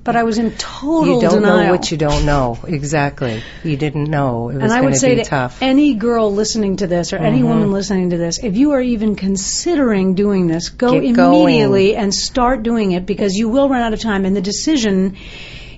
[0.06, 1.64] But I was in total you don't denial.
[1.64, 2.58] know what you don't know.
[2.66, 3.42] Exactly.
[3.64, 5.58] You didn't know it was and I would say to tough.
[5.60, 7.48] any girl listening to this or any Mhm.
[7.48, 12.14] woman listening to this, if you are even considering doing this, go Get immediately and
[12.14, 15.16] start doing it because you will run out of time and the decision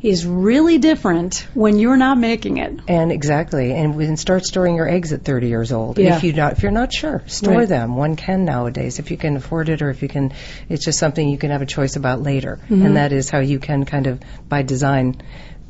[0.03, 2.81] is really different when you're not making it.
[2.89, 5.99] And exactly, and we can start storing your eggs at 30 years old.
[5.99, 6.17] Yeah.
[6.17, 7.69] If you not, if you're not sure, store Right.
[7.69, 7.97] them.
[7.97, 10.33] One can nowadays, if you can afford it, or if you can.
[10.69, 12.87] It's just something you can have a choice about later, Mm-hmm.
[12.87, 15.21] and that is how you can kind of, by design,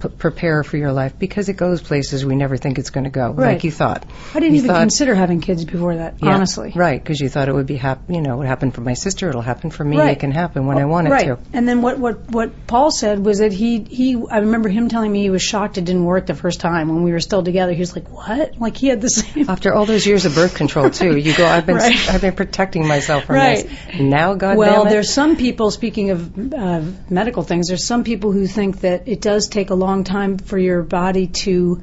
[0.00, 3.10] p- prepare for your life because it goes places we never think it's going to
[3.10, 3.52] go, Right.
[3.54, 4.04] like you thought.
[4.34, 6.72] I didn't You even thought- consider having kids before that, Yeah, honestly.
[6.74, 7.02] right?
[7.02, 9.28] Because you thought it would be hap- you know, it would happen for my sister.
[9.28, 9.98] It'll happen for me.
[9.98, 10.10] Right.
[10.10, 11.26] It can happen when I want it right.
[11.26, 11.38] to.
[11.52, 15.10] And then what, what, what Paul said was that he, he, I remember him telling
[15.12, 17.72] me he was shocked it didn't work the first time when we were still together.
[17.72, 18.58] He was like, what?
[18.58, 19.48] Like he had the same.
[19.50, 21.46] After all those years of birth control, too, you go.
[21.46, 21.78] I've been.
[21.78, 23.68] I've been protecting myself from Right.
[23.68, 24.00] this.
[24.00, 24.90] Now, God well, it.
[24.90, 29.20] there's some people, speaking of uh, medical things, there's some people who think that it
[29.20, 31.82] does take a long time for your body to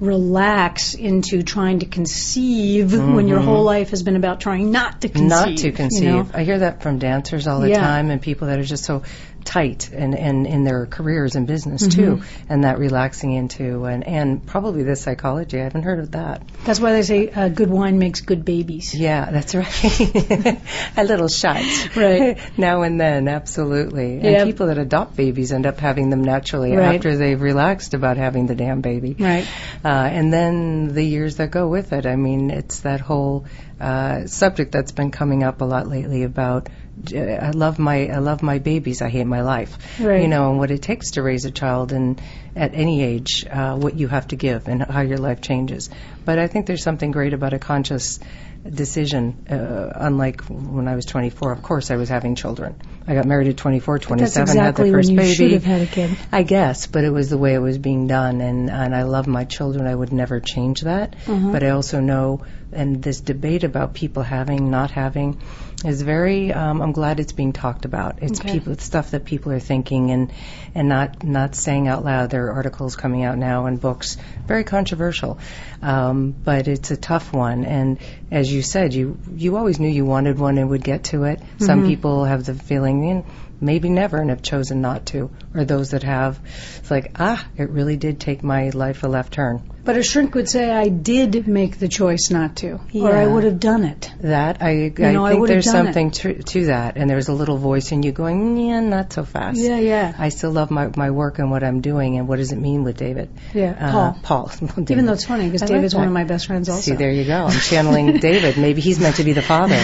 [0.00, 5.08] relax into trying to conceive when your whole life has been about trying not to
[5.08, 5.30] conceive.
[5.30, 5.50] Mm-hmm.
[5.50, 6.02] not to conceive.
[6.02, 6.28] You know?
[6.34, 7.78] I hear that from dancers all the Yeah.
[7.80, 9.04] time and people that are just so
[9.44, 12.16] tight and, and in their careers and business Mm-hmm.
[12.18, 15.58] too, and that relaxing into and, and probably the psychology.
[15.60, 16.42] I haven't heard of that.
[16.64, 18.94] That's why they say uh, good wine makes good babies.
[18.94, 20.00] Yeah, that's right.
[20.96, 21.62] a little shot,
[21.96, 22.38] Right.
[22.58, 24.20] now and then, absolutely.
[24.20, 26.96] And people that adopt babies end up having them naturally Right.
[26.96, 29.16] after they've relaxed about having the damn baby.
[29.18, 29.46] Right.
[29.84, 32.06] Uh, and then the years that go with it.
[32.06, 33.44] I mean, it's that whole
[33.80, 36.68] uh, subject that's been coming up a lot lately about.
[37.10, 39.02] I love my I love my babies.
[39.02, 40.00] I hate my life.
[40.00, 40.22] Right.
[40.22, 42.20] You know, and what it takes to raise a child, and
[42.54, 45.90] at any age, uh, what you have to give, and how your life changes.
[46.24, 48.20] But I think there's something great about a conscious
[48.68, 49.46] decision.
[49.50, 52.80] Uh, unlike when I was 24, of course, I was having children.
[53.06, 55.34] I got married at 24, 27, That's had exactly the when first you baby.
[55.34, 56.16] should have had a kid.
[56.30, 59.26] I guess, but it was the way it was being done, and and I love
[59.26, 59.86] my children.
[59.86, 61.16] I would never change that.
[61.26, 61.52] Mm-hmm.
[61.52, 65.40] But I also know, and this debate about people having, not having,
[65.84, 66.52] is very.
[66.52, 68.18] Um, I'm glad it's being talked about.
[68.22, 68.52] It's Okay.
[68.52, 70.32] people, it's stuff that people are thinking and
[70.74, 72.30] and not not saying out loud.
[72.30, 74.16] There are articles coming out now and books,
[74.46, 75.38] very controversial,
[75.82, 77.64] um, but it's a tough one.
[77.64, 77.98] And
[78.30, 81.40] as you said, you you always knew you wanted one and would get to it.
[81.40, 81.64] Mm-hmm.
[81.64, 83.04] Some people have the feeling.
[83.04, 83.26] You know,
[83.62, 86.40] maybe never and have chosen not to, or those that have,
[86.78, 89.62] it's like, ah, it really did take my life a left turn.
[89.84, 93.42] But a shrink would say, I did make the choice not to, or I would
[93.42, 94.12] have done it.
[94.20, 97.32] That I, know, I I think would've there's something to, to that, and there's a
[97.32, 99.58] little voice in you going, yeah, not so fast.
[99.58, 100.14] Yeah, yeah.
[100.16, 102.84] I still love my, my work and what I'm doing, and what does it mean
[102.84, 103.30] with David?
[103.54, 104.48] Yeah, Uh, Paul.
[104.48, 104.50] Paul.
[104.88, 106.80] Even though it's funny, because I like David's one of my best friends also.
[106.82, 107.46] See, there you go.
[107.46, 108.58] I'm channeling David.
[108.58, 109.74] Maybe he's meant to be the father.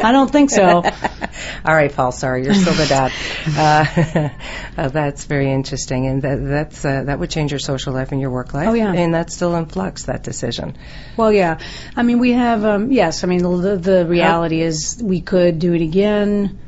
[0.00, 0.82] I don't think so.
[1.64, 2.12] All right, Paul.
[2.12, 3.12] Sorry, you're still the dad.
[3.56, 4.28] Uh,
[4.80, 8.20] uh, that's very interesting, and that, that's uh, that would change your social life and
[8.20, 8.68] your work life.
[8.68, 8.92] Oh, yeah.
[8.92, 10.04] and that's still in flux.
[10.04, 10.76] That decision.
[11.16, 11.58] Well, yeah.
[11.96, 15.74] I mean, we have, um, yes, I mean, the, the reality is we could do
[15.74, 16.58] it again,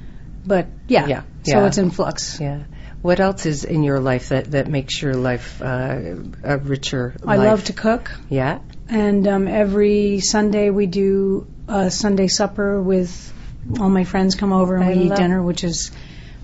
[0.46, 1.06] but yeah.
[1.06, 1.66] Yeah, So yeah.
[1.66, 2.38] it's in flux.
[2.40, 2.64] Yeah.
[3.02, 7.36] What else is in your life that, that makes your life uh, a richer I
[7.36, 7.46] life?
[7.48, 8.58] love to cook, Yeah.
[8.90, 13.32] and um, every Sunday we do a Sunday supper with
[13.80, 15.92] all my friends come over and I we eat love- dinner, which is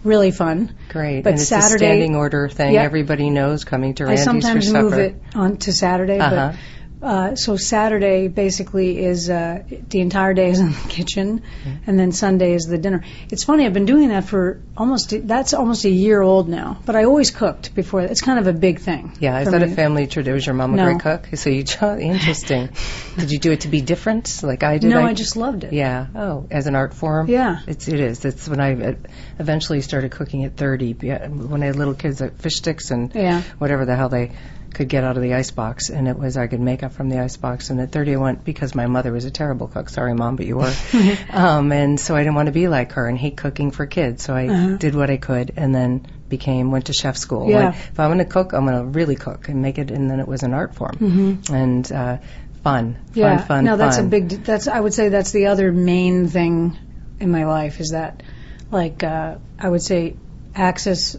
[0.06, 0.74] really fun.
[0.88, 1.22] Great.
[1.24, 2.74] But and it's Saturday- a standing order thing.
[2.74, 2.84] Yep.
[2.84, 4.82] Everybody knows coming to I Randy's sometimes for supper.
[4.84, 6.52] move it on to Saturday, Uh-huh.
[6.52, 6.56] but
[7.02, 11.90] uh, so Saturday basically is uh, the entire day is in the kitchen, Mm-hmm.
[11.90, 13.04] and then Sunday is the dinner.
[13.30, 13.66] It's funny.
[13.66, 16.78] I've been doing that for almost that's almost a year old now.
[16.86, 18.00] But I always cooked before.
[18.02, 19.12] It's kind of a big thing.
[19.20, 20.34] Yeah, is that a family tradition?
[20.34, 20.84] Was your mom a No.
[20.86, 21.36] great cook?
[21.36, 22.70] So you interesting.
[23.18, 24.90] Did you do it to be different, like I did?
[24.90, 25.72] No, I just loved it.
[25.72, 26.06] Yeah.
[26.14, 27.28] Oh, as an art form.
[27.28, 27.60] Yeah.
[27.66, 28.24] It's it is.
[28.24, 28.94] It's when I uh,
[29.38, 30.96] eventually started cooking at 30.
[31.02, 33.42] Yeah, When I had little kids, at fish sticks and Yeah.
[33.58, 34.32] whatever the hell they
[34.76, 37.08] could get out of the ice box, and it was I could make up from
[37.08, 37.70] the ice box.
[37.70, 39.88] And at 30, I went because my mother was a terrible cook.
[39.88, 40.72] Sorry, mom, but you were.
[41.32, 44.22] um, and so I didn't want to be like her and hate cooking for kids.
[44.22, 44.76] So I Uh-huh.
[44.76, 47.48] did what I could, and then became went to chef school.
[47.50, 47.64] Yeah.
[47.64, 49.90] Went, if I'm going to cook, I'm going to really cook and make it.
[49.90, 51.50] And then it was an art form Mhm.
[51.52, 52.16] and uh,
[52.62, 53.38] fun, Yeah.
[53.38, 53.64] fun, fun.
[53.64, 54.10] no, that's a fun.
[54.10, 54.28] big.
[54.44, 56.76] That's I would say that's the other main thing
[57.18, 58.22] in my life is that,
[58.70, 60.16] like, uh, I would say,
[60.54, 61.16] Axis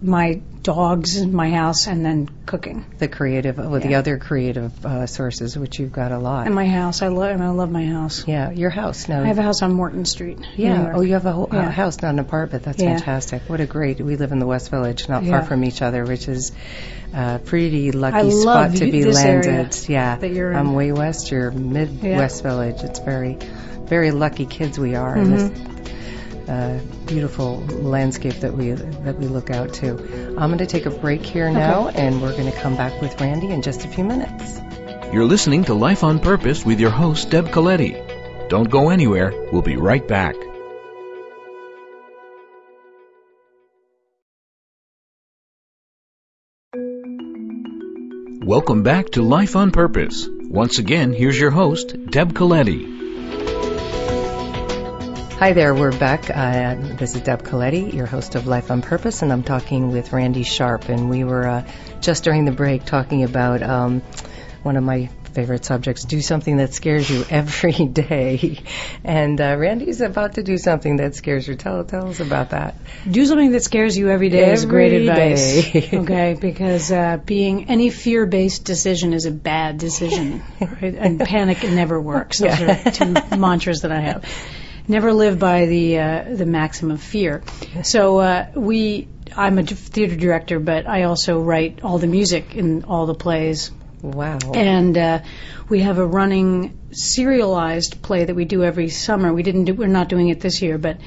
[0.00, 2.84] my dogs in my house and then cooking.
[2.98, 6.46] the creative, well, the other creative uh, sources, which you've got a lot.
[6.46, 7.40] And my house, I love.
[7.40, 8.26] I love my house.
[8.28, 9.22] yeah, your house now.
[9.22, 10.38] I have a house on Morton Street.
[10.56, 10.92] Yeah.
[10.94, 11.70] Oh, you have a whole Yeah.
[11.70, 12.64] house, not an apartment.
[12.64, 12.96] That's Yeah.
[12.96, 13.42] fantastic.
[13.48, 14.00] What a great.
[14.00, 15.38] We live in the West Village, not Yeah.
[15.38, 16.52] far from each other, which is
[17.12, 19.76] a pretty lucky I spot to be landed.
[19.88, 20.16] yeah.
[20.16, 20.54] that you're.
[20.54, 21.30] I'm way west.
[21.30, 22.82] You're Midwest Village.
[22.82, 23.36] It's very,
[23.86, 25.16] very lucky kids we are.
[25.16, 25.71] in this Mm-hmm.
[26.48, 29.90] Uh, beautiful landscape that we that we look out to.
[30.38, 33.20] I'm going to take a break here now, and we're going to come back with
[33.20, 34.60] Randy in just a few minutes.
[35.12, 38.48] You're listening to Life on Purpose with your host, Deb Coletti.
[38.48, 39.32] Don't go anywhere.
[39.52, 40.34] We'll be right back.
[48.44, 50.28] Welcome back to Life on Purpose.
[50.28, 53.01] Once again, here's your host, Deb Coletti.
[55.42, 56.30] Hi there, we're back.
[56.30, 60.12] Uh, this is Deb Coletti, your host of Life on Purpose, and I'm talking with
[60.12, 60.88] Randy Sharp.
[60.88, 61.68] And we were uh,
[62.00, 64.02] just during the break talking about um,
[64.62, 68.60] one of my favorite subjects do something that scares you every day.
[69.02, 71.56] And uh, Randy's about to do something that scares you.
[71.56, 72.76] Tell, tell us about that.
[73.10, 75.72] Do something that scares you every day is great advice.
[75.72, 75.88] day.
[75.92, 80.94] okay, because uh, being any fear-based decision is a bad decision, right?
[80.94, 82.38] and panic never works.
[82.38, 82.82] Those Yeah.
[82.86, 84.24] are two mantras that I have.
[84.88, 87.42] Never live by the uh, the maxim of fear.
[87.82, 92.84] So uh, we, I'm a theater director, but I also write all the music in
[92.84, 93.70] all the plays
[94.02, 94.38] Wow.
[94.52, 95.20] and uh,
[95.68, 99.32] we have a running serialized play that we do every summer.
[99.32, 100.98] We didn't do, we're not doing it this year, but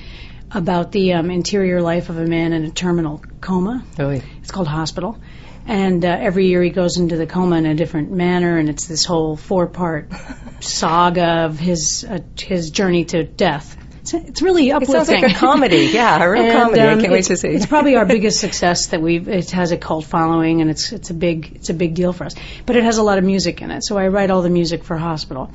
[0.51, 3.83] about the um, interior life of a man in a terminal coma.
[3.97, 4.23] Really?
[4.41, 5.19] It's called Hospital.
[5.67, 8.86] And uh, every year he goes into the coma in a different manner, and it's
[8.86, 10.12] this whole four-part
[10.60, 13.75] saga of his uh, his journey to death.
[14.01, 15.06] It's, it's really It uplifting.
[15.06, 15.89] sounds like a comedy.
[15.91, 16.82] Yeah, a real And, comedy.
[16.82, 17.47] I um, can't wait to see.
[17.47, 19.28] It's probably our biggest success that we've.
[19.28, 22.25] It has a cult following, and it's it's a big it's a big deal for
[22.25, 22.36] us.
[22.67, 24.84] But it has a lot of music in it, so I write all the music
[24.84, 25.51] for Hospital,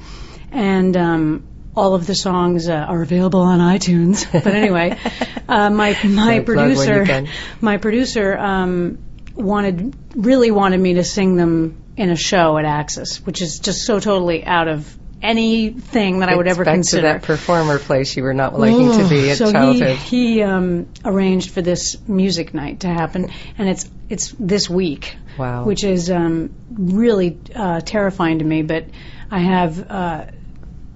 [0.50, 0.96] and.
[0.96, 1.46] Um,
[1.76, 4.26] all of the songs uh, are available on iTunes.
[4.32, 4.98] But anyway,
[5.48, 7.26] uh, my my producer,
[7.60, 8.98] my producer um,
[9.40, 13.84] wanted really wanted me to sing them in a show at Axis, which is just
[13.84, 17.02] so totally out of anything that I would It's ever back consider.
[17.02, 19.96] to that performer place you were not liking to be at so childhood.
[19.96, 25.16] he he um, arranged for this music night to happen, and it's it's this week,
[25.38, 25.64] Wow.
[25.64, 28.62] which is um, really uh, terrifying to me.
[28.62, 28.86] But
[29.30, 30.24] I have uh,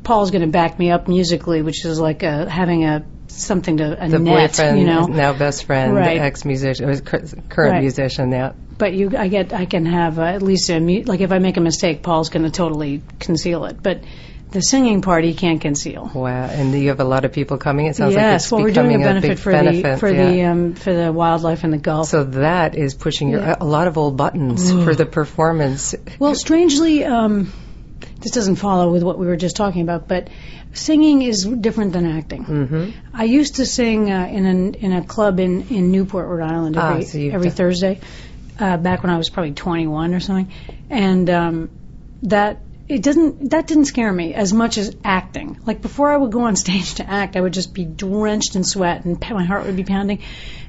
[0.03, 3.05] Paul's going to back me up musically, which is like a, having a
[3.37, 5.07] something to a the net, boyfriend, you know.
[5.07, 6.19] now best friend, Right.
[6.21, 7.81] ex musician, current Right.
[7.83, 8.31] musician.
[8.31, 8.53] Yeah.
[8.77, 11.39] But you, I get, I can have uh, at least a mu- like if I
[11.39, 13.77] make a mistake, Paul's going to totally conceal it.
[13.83, 14.01] But
[14.51, 16.11] the singing part, he can't conceal.
[16.15, 16.45] Wow.
[16.47, 17.87] And you have a lot of people coming.
[17.87, 19.83] It sounds like yes, it's well, we're doing becoming a benefit big for benefit.
[19.83, 20.31] the for yeah.
[20.31, 22.09] the um, for the wildlife in the Gulf.
[22.09, 25.95] so that is pushing your, a lot of old buttons for the performance.
[26.19, 27.53] Well, strangely, um,
[28.21, 30.29] this doesn't follow with what we were just talking about, but
[30.73, 32.45] singing is different than acting.
[32.45, 36.43] hmm I used to sing uh, in an, in a club in, in Newport, Rhode
[36.51, 38.01] Island, Ah, every, so every done- Thursday,
[38.59, 40.53] uh, back when I was probably 21 or something,
[40.91, 41.71] and um,
[42.25, 45.59] that it doesn't that didn't scare me as much as acting.
[45.65, 48.65] Like before I would go on stage to act, I would just be drenched in
[48.65, 50.21] sweat and my heart would be pounding,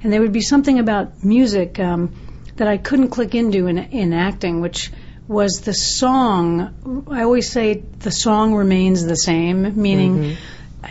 [0.03, 2.15] and there would be something about music um,
[2.55, 4.91] that I couldn't click into in in acting, which
[5.27, 7.05] was the song.
[7.09, 10.37] I always say the song remains the same, meaning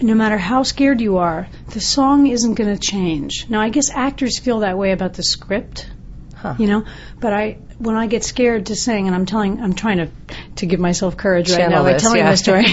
[0.02, 3.46] no matter how scared you are, the song isn't going to change.
[3.48, 5.88] Now, I guess actors feel that way about the script,
[6.34, 6.54] Huh.
[6.58, 6.84] you know.
[7.20, 10.08] But I, when I get scared to sing, and I'm telling, I'm trying to
[10.56, 12.30] to give myself courage right now by this, telling yeah.
[12.30, 12.66] the story.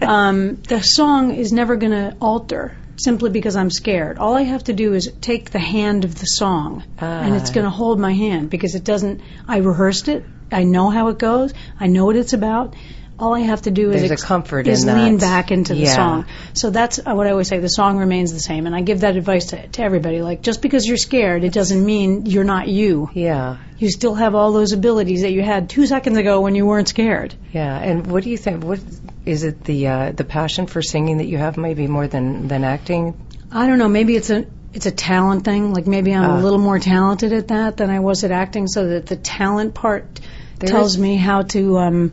[0.00, 2.76] um, the song is never going to alter.
[3.02, 4.18] Simply because I'm scared.
[4.18, 7.64] All I have to do is take the hand of the song, and it's going
[7.64, 9.20] to hold my hand because it doesn't.
[9.48, 10.24] I rehearsed it.
[10.52, 11.54] I know how it goes.
[11.78, 12.74] I know what it's about.
[13.20, 15.94] All I have to do is comfort is lean back into the Yeah.
[15.94, 16.24] song.
[16.54, 17.58] So that's uh, what I always say.
[17.58, 20.22] The song remains the same, and I give that advice to, to everybody.
[20.22, 23.10] Like just because you're scared, it doesn't mean you're not you.
[23.12, 23.58] Yeah.
[23.78, 26.88] You still have all those abilities that you had two seconds ago when you weren't
[26.88, 27.34] scared.
[27.52, 28.64] Yeah, and what do you think?
[28.64, 28.80] What
[29.26, 29.64] is it?
[29.64, 33.14] The uh, the passion for singing that you have, maybe more than than acting.
[33.52, 33.88] I don't know.
[33.88, 35.72] Maybe it's a it's a talent thing.
[35.74, 36.38] Like maybe I'm Ah.
[36.38, 38.66] a little more talented at that than I was at acting.
[38.66, 40.20] So that the talent part
[40.60, 42.12] tells is- me how to um,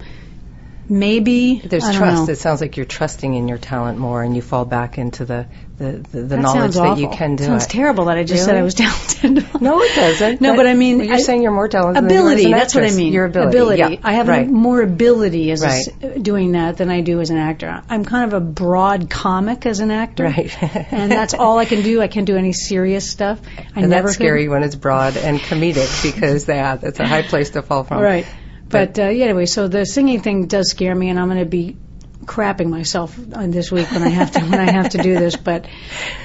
[0.89, 2.27] maybe There's trust.
[2.27, 2.31] know.
[2.31, 5.47] It sounds like you're trusting in your talent more, and you fall back into the
[5.77, 7.03] the, the, the that knowledge that awful.
[7.03, 7.69] you can do sounds it.
[7.69, 8.61] terrible that I just said Really?
[8.61, 8.73] I was
[9.21, 9.61] talented.
[9.61, 10.41] No, it doesn't.
[10.41, 12.03] No, That- but I mean, you're I- saying you're more talented.
[12.03, 12.51] than you are as ability.
[12.51, 13.13] That's what I mean.
[13.13, 13.77] Your ability.
[13.79, 13.99] Yeah.
[14.03, 14.47] I have right.
[14.49, 16.23] more ability as a Right.
[16.23, 17.83] doing that than I do as an actor.
[17.89, 20.23] I'm kind of a broad comic as an actor.
[20.23, 20.51] Right.
[20.91, 22.01] and that's all I can do.
[22.01, 23.39] I can't do any serious stuff.
[23.75, 24.23] I and never that's could.
[24.23, 28.01] scary when it's broad and comedic because yeah, that's a high place to fall from.
[28.01, 28.25] Right.
[28.69, 31.45] But uh, yeah, anyway, so the singing thing does scare me, and I'm going to
[31.45, 31.77] be
[32.25, 35.35] crapping myself on this week when I have to when I have to do this.
[35.47, 35.67] But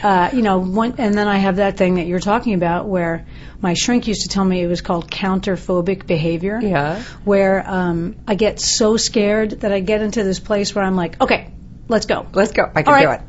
[0.02, 3.24] uh, you know, one, and then I have that thing that you're talking about where
[3.60, 6.58] my shrink used to tell me it was called counterphobic behavior.
[6.60, 7.02] Yeah.
[7.24, 11.20] Where um, I get so scared that I get into this place where I'm like,
[11.20, 11.52] okay,
[11.88, 12.26] let's go.
[12.32, 12.70] Let's go.
[12.74, 13.20] I can do it.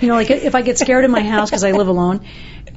[0.00, 2.26] You know, like if I get scared in my house because I live alone,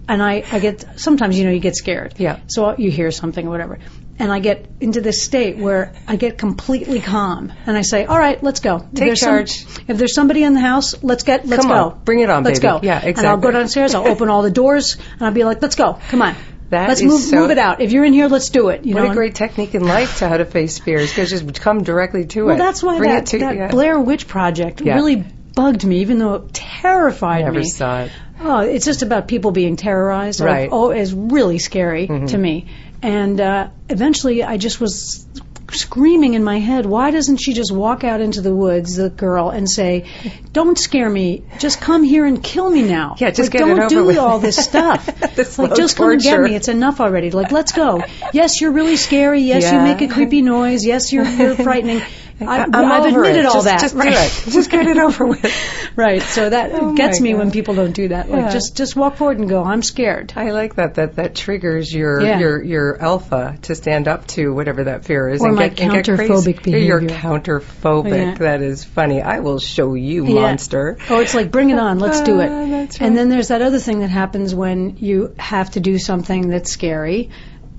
[0.08, 2.16] and I, I get sometimes you know you get scared.
[2.18, 2.40] Yeah.
[2.48, 3.80] So you hear something or whatever,
[4.24, 8.18] and I get into this state where I get completely calm, and I say, "All
[8.18, 8.78] right, let's go.
[8.78, 9.66] If Take some- charge.
[9.88, 11.84] if there's somebody in the house, let's get let's Come go.
[11.90, 12.00] on.
[12.06, 12.72] Bring it on, let's baby.
[12.72, 12.80] go.
[12.82, 13.20] Yeah, exactly.
[13.20, 13.94] And I'll go downstairs.
[13.96, 15.98] I'll open all the doors, and I'll be like, "Let's go.
[16.10, 16.36] Come on.
[16.70, 17.82] That let's move so- move it out.
[17.82, 19.12] If you're in here, let's do it." You What know.
[19.12, 21.10] a great technique in life to how to face fears.
[21.10, 22.58] Because just come directly to well, it.
[22.60, 23.68] that's why Bring that, it to, that yeah.
[23.68, 24.96] Blair Witch Project Yeah.
[24.96, 25.18] really
[25.54, 27.66] bugged me, even though it terrified Never me.
[27.66, 28.12] saw it.
[28.46, 30.42] Oh, it's just about people being terrorized.
[30.42, 30.70] or- Right.
[30.72, 32.26] Oh, is really scary Mm-hmm.
[32.28, 32.66] to me.
[33.04, 35.28] And uh, eventually, I just was
[35.72, 39.50] screaming in my head, "Why doesn't she just walk out into the woods, the girl,
[39.50, 40.06] and say,
[40.54, 41.44] "Don't scare me.
[41.60, 44.58] Just come here and kill me now." Yeah, just like, don't do with." all this
[44.58, 45.06] stuff.
[45.34, 46.54] The like, just come and get me.
[46.56, 47.32] It's enough already.
[47.32, 48.04] Like, let's go.
[48.34, 49.42] Yes, you're really scary.
[49.42, 50.86] Yes, you make a creepy noise.
[50.86, 52.04] Yes, you're, you're frightening.
[52.42, 53.46] I, I'm I've admitted it.
[53.46, 53.80] all just, that.
[53.80, 54.10] Just right.
[54.12, 54.54] do it.
[54.54, 55.44] Just get it over with.
[55.96, 56.24] Right.
[56.24, 58.28] So that Oh gets me when people don't do that.
[58.28, 58.50] Like Yeah.
[58.50, 59.64] just just walk forward and go.
[59.64, 60.34] I'm scared.
[60.36, 60.96] I like that.
[60.96, 62.40] That that triggers your Yeah.
[62.40, 65.82] your your alpha to stand up to whatever that fear is Or and my get,
[65.82, 68.10] and get counterphobic You're counterphobic.
[68.10, 68.34] Yeah.
[68.36, 69.22] That is funny.
[69.22, 70.98] I will show you, monster.
[71.10, 72.00] Oh, it's like bring it on.
[72.00, 72.50] Let's do it.
[72.54, 73.08] Ah, that's right.
[73.08, 76.72] And then there's that other thing that happens when you have to do something that's
[76.72, 77.30] scary.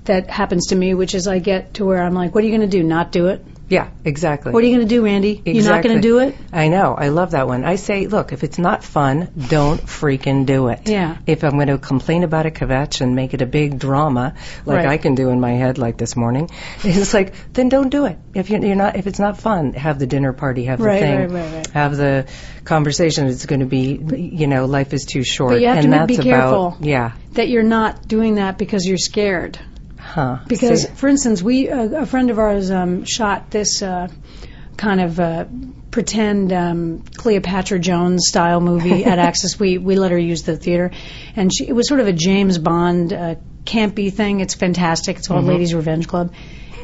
[0.05, 2.55] That happens to me, which is I get to where I'm like, what are you
[2.55, 2.83] going to do?
[2.83, 3.43] Not do it?
[3.67, 4.51] Yeah, exactly.
[4.51, 5.41] What are you going to do, Randy?
[5.43, 6.35] You're not going to do it?
[6.53, 6.93] I know.
[6.93, 7.63] I love that one.
[7.65, 10.87] I say, look, if it's not fun, don't freaking do it.
[10.87, 11.17] Yeah.
[11.25, 14.77] If I'm going to complain about a kvetch and make it a big drama, like
[14.77, 14.85] Right.
[14.87, 16.49] I can do in my head, like this morning,
[16.83, 18.19] it's like, then don't do it.
[18.35, 20.99] If you're, you're not, if it's not fun, have the dinner party, have the Right,
[20.99, 21.67] thing, right, right, right.
[21.71, 22.27] have the
[22.65, 23.27] conversation.
[23.27, 25.53] It's going to be, you know, life is too short.
[25.53, 26.67] But you have and to be careful.
[26.67, 29.57] about, yeah, That you're not doing that because you're scared.
[30.05, 30.39] Huh?
[30.47, 34.07] Because, See, for instance, we uh, a friend of ours um, shot this uh,
[34.77, 35.45] kind of uh,
[35.91, 39.59] pretend um, Cleopatra Jones style movie at Axis.
[39.59, 40.91] We we let her use the theater,
[41.35, 44.39] and she, it was sort of a James Bond uh, campy thing.
[44.39, 45.17] It's fantastic.
[45.17, 45.49] It's called Mm-hmm.
[45.49, 46.33] Ladies Revenge Club.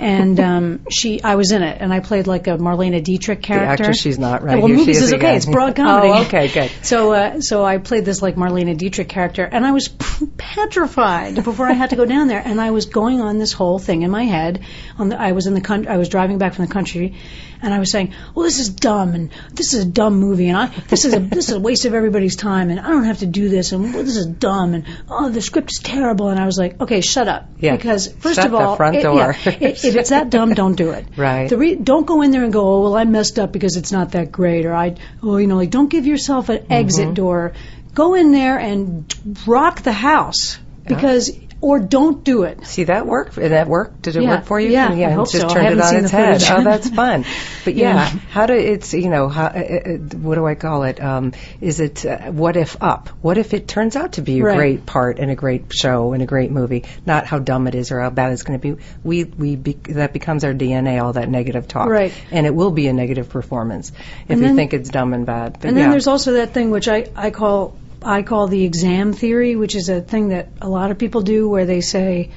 [0.02, 3.66] And um, she, I was in it, and I played like a Marlene Dietrich character.
[3.66, 4.58] the actress, she's not right.
[4.58, 5.18] Well, Here movies is okay.
[5.18, 5.36] again.
[5.36, 6.08] It's broad comedy.
[6.08, 6.72] Oh, okay, good.
[6.82, 9.88] So, uh, so I played this like Marlene Dietrich character, and I was
[10.38, 12.42] petrified before I had to go down there.
[12.44, 14.66] And I was going on this whole thing in my head.
[14.98, 15.88] On the, I was in the country.
[15.88, 17.16] I was driving back from the country,
[17.62, 20.58] and I was saying, "Well, this is dumb, and this is a dumb movie, and
[20.58, 23.20] I, this is a this is a waste of everybody's time, and I don't have
[23.20, 26.40] to do this, and well, this is dumb, and oh, the script is terrible." And
[26.40, 27.76] I was like, "Okay, shut up." Yeah.
[27.76, 31.06] Because first Shut of all, it- yeah, i- if it's that dumb, don't do it.
[31.18, 31.50] Right.
[31.50, 33.92] The re- don't go in there and go, oh, well, I messed up because it's
[33.92, 37.14] not that great, or I, oh, you know, like, don't give yourself an exit Mm-hmm.
[37.14, 37.54] door.
[37.94, 39.14] Go in there and
[39.46, 41.30] rock the house because,
[41.62, 42.66] or don't do it.
[42.66, 43.36] See that work?
[43.36, 44.02] Did that work?
[44.02, 44.30] Did it Yeah.
[44.38, 44.70] work for you?
[44.70, 45.50] Yeah, I hope just so.
[45.50, 46.42] I turned it on its the head.
[46.42, 46.52] footage.
[46.52, 47.26] Oh, that's fun.
[47.64, 48.06] But yeah, Yeah.
[48.32, 51.00] how do it's you know how uh, uh, what do I call it?
[51.00, 53.10] Um, is it uh, what if up?
[53.22, 54.58] What if it turns out to be a Right.
[54.58, 56.86] great part and a great show and a great movie?
[57.06, 58.82] Not how dumb it is or how bad it's going to be.
[59.04, 61.00] We we be, that becomes our DNA.
[61.04, 62.12] All that negative talk, Right.
[62.32, 65.28] And it will be a negative performance if And you then- think it's dumb and
[65.28, 65.54] bad.
[65.60, 65.84] But And yeah.
[65.84, 69.76] then there's also that thing which I, I call I call the exam theory, which
[69.76, 72.32] is a thing that a lot of people do where they say,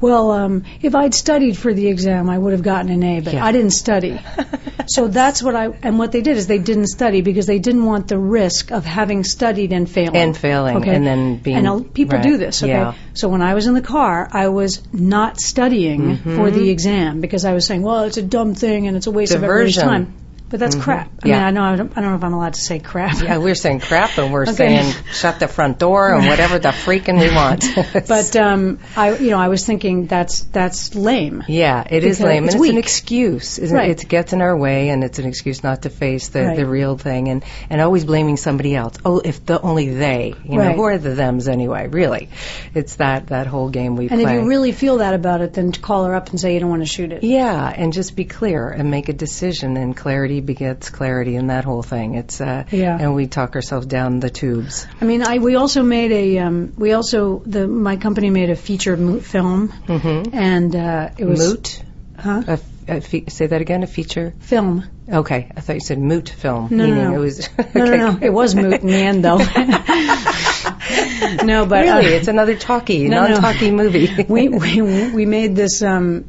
[0.00, 3.34] well, um, if I'd studied for the exam, I would have gotten an A, but
[3.34, 3.44] Yeah.
[3.44, 4.20] I didn't study.
[4.88, 7.84] so that's what I, and what they did is they didn't study because they didn't
[7.84, 10.16] want the risk of having studied and failing.
[10.16, 10.92] And failing, Okay.
[10.96, 12.72] and then being- And people right, do this, okay?
[12.72, 12.94] yeah.
[13.14, 16.36] So when I was in the car, I was not studying Mm-hmm.
[16.36, 19.12] for the exam because I was saying, well, it's a dumb thing and it's a
[19.12, 20.14] waste of everybody's time.
[20.52, 21.10] But that's crap.
[21.24, 21.34] I Yeah.
[21.38, 23.20] mean, I know I don't, I don't know if I'm allowed to say crap.
[23.22, 24.52] Yeah, we're saying crap, and we're Okay.
[24.52, 27.64] saying shut the front door and whatever the freaking we want.
[28.06, 31.42] But um, I, you know, I was thinking that's that's lame.
[31.48, 33.58] yeah, it is lame, it's and it's an excuse.
[33.58, 33.90] Isn't Right.
[33.90, 34.02] it?
[34.04, 36.56] It gets in our way, and it's an excuse not to face the, Right.
[36.56, 38.94] the real thing, and and always blaming somebody else.
[39.06, 40.76] Oh, if the only they, you know, Right.
[40.76, 41.88] who are the them's anyway?
[41.88, 42.28] Really,
[42.74, 44.22] it's that that whole game we And play.
[44.24, 46.60] And if you really feel that about it, then call her up and say you
[46.60, 47.24] don't want to shoot it.
[47.24, 51.64] Yeah, and just be clear and make a decision, and clarity begets clarity, and that
[51.64, 52.14] whole thing.
[52.16, 52.98] It's uh, Yeah.
[53.00, 54.86] and we talk ourselves down the tubes.
[55.00, 58.56] I mean, I we also made a um, we also the my company made a
[58.56, 60.34] feature mo- film, Mm-hmm.
[60.36, 61.82] and uh, it was Moot.
[62.18, 63.82] huh A, a fe- say that again.
[63.82, 64.34] A feature.
[64.40, 64.84] film.
[65.08, 66.68] Okay, I thought you said moot film.
[66.70, 67.16] No, no, meaning no.
[67.16, 67.48] it was.
[67.74, 67.96] No, okay.
[67.96, 68.18] no, no.
[68.22, 69.38] It was moot in the end, though.
[71.44, 73.28] no, but uh, Really, it's another talky, No, no.
[73.34, 74.24] non-talky movie.
[74.28, 74.80] we, we
[75.12, 76.24] we made this um,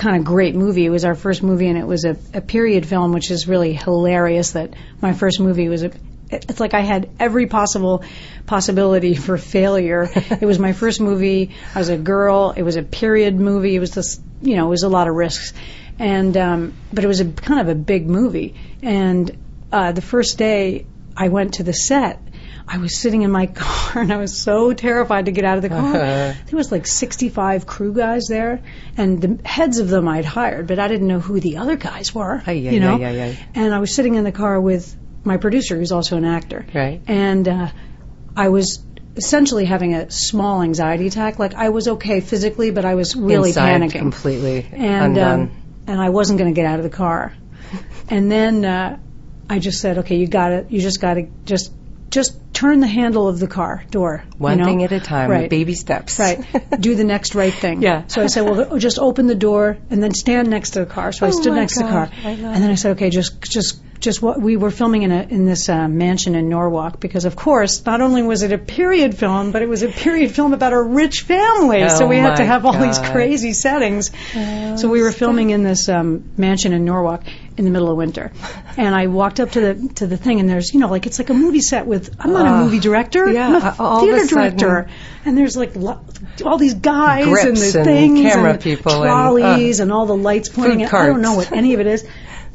[0.00, 0.86] kind of great movie.
[0.86, 3.74] It was our first movie, and it was a, a period film, which is really
[3.74, 4.52] hilarious.
[4.52, 5.92] That my first movie was a.
[6.30, 8.02] It's like I had every possible
[8.46, 10.08] possibility for failure.
[10.14, 11.54] it was my first movie.
[11.74, 12.54] I was a girl.
[12.56, 13.74] It was a period movie.
[13.74, 15.52] It was this, you know, it was a lot of risks,
[15.98, 18.54] and um, but it was a kind of a big movie.
[18.82, 19.36] And
[19.70, 22.22] uh, the first day I went to the set,
[22.72, 25.62] I was sitting in my car and I was so terrified to get out of
[25.62, 25.92] the car.
[26.46, 28.62] There was like 65 crew guys there,
[28.96, 32.14] and the heads of them I'd hired, but I didn't know who the other guys
[32.14, 32.42] were.
[32.46, 33.38] Ay, ay, you know, ay, ay, ay.
[33.54, 37.00] and I was sitting in the car with my producer, who's also an actor, Right.
[37.08, 37.68] and uh,
[38.36, 38.82] I was
[39.16, 41.38] essentially having a small anxiety attack.
[41.38, 45.40] Like I was okay physically, but I was really Inside, panicking completely and undone.
[45.40, 45.50] um,
[45.88, 47.34] and I wasn't going to get out of the car.
[48.08, 48.98] And then uh,
[49.48, 51.72] I just said, okay, you got to You just got to just
[52.10, 54.24] just turn the handle of the car door.
[54.36, 54.64] One you know?
[54.64, 55.48] thing at a time, Right.
[55.48, 56.18] baby steps.
[56.18, 56.44] Right.
[56.80, 57.82] Do the next right thing.
[57.90, 58.02] Yeah.
[58.08, 61.12] So I said, well, just open the door and then stand next to the car.
[61.12, 63.10] So I Oh stood my next to the car, I and then I said, okay,
[63.10, 66.98] just just just what we were filming in a in this uh, mansion in Norwalk
[67.00, 70.30] because of course not only was it a period film, but it was a period
[70.30, 71.88] film about a rich family.
[71.90, 74.10] so Oh we had to my have all these crazy settings.
[74.80, 77.22] so we were filming in this um, mansion in Norwalk
[77.58, 78.32] in the middle of winter,
[78.78, 81.18] and I walked up to the to the thing, and there's you know like it's
[81.18, 82.62] like a movie set with I'm not a Ah.
[82.64, 84.90] movie director, Yeah, I'm a uh, all of a theater sudden- director,
[85.26, 86.00] and there's like lo-
[86.46, 90.06] all these guys and Grips the and things camera and people and, trolleys and, all
[90.06, 90.78] the lights pointing.
[90.78, 92.06] food at I don't know what any of it is.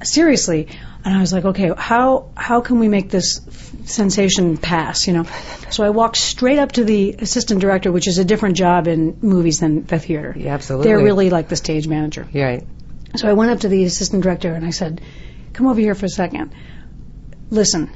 [0.03, 0.67] Seriously,
[1.05, 5.07] and I was like, okay, how how can we make this f- sensation pass?
[5.07, 5.25] You know,
[5.69, 9.19] so I walked straight up to the assistant director, which is a different job in
[9.21, 10.33] movies than the theater.
[10.35, 10.87] Yeah, absolutely.
[10.87, 12.27] They're really like the stage manager.
[12.33, 12.65] Right.
[13.15, 14.99] So I went up to the assistant director and I said,
[15.53, 16.53] "Come over here for a second.
[17.51, 17.91] Listen,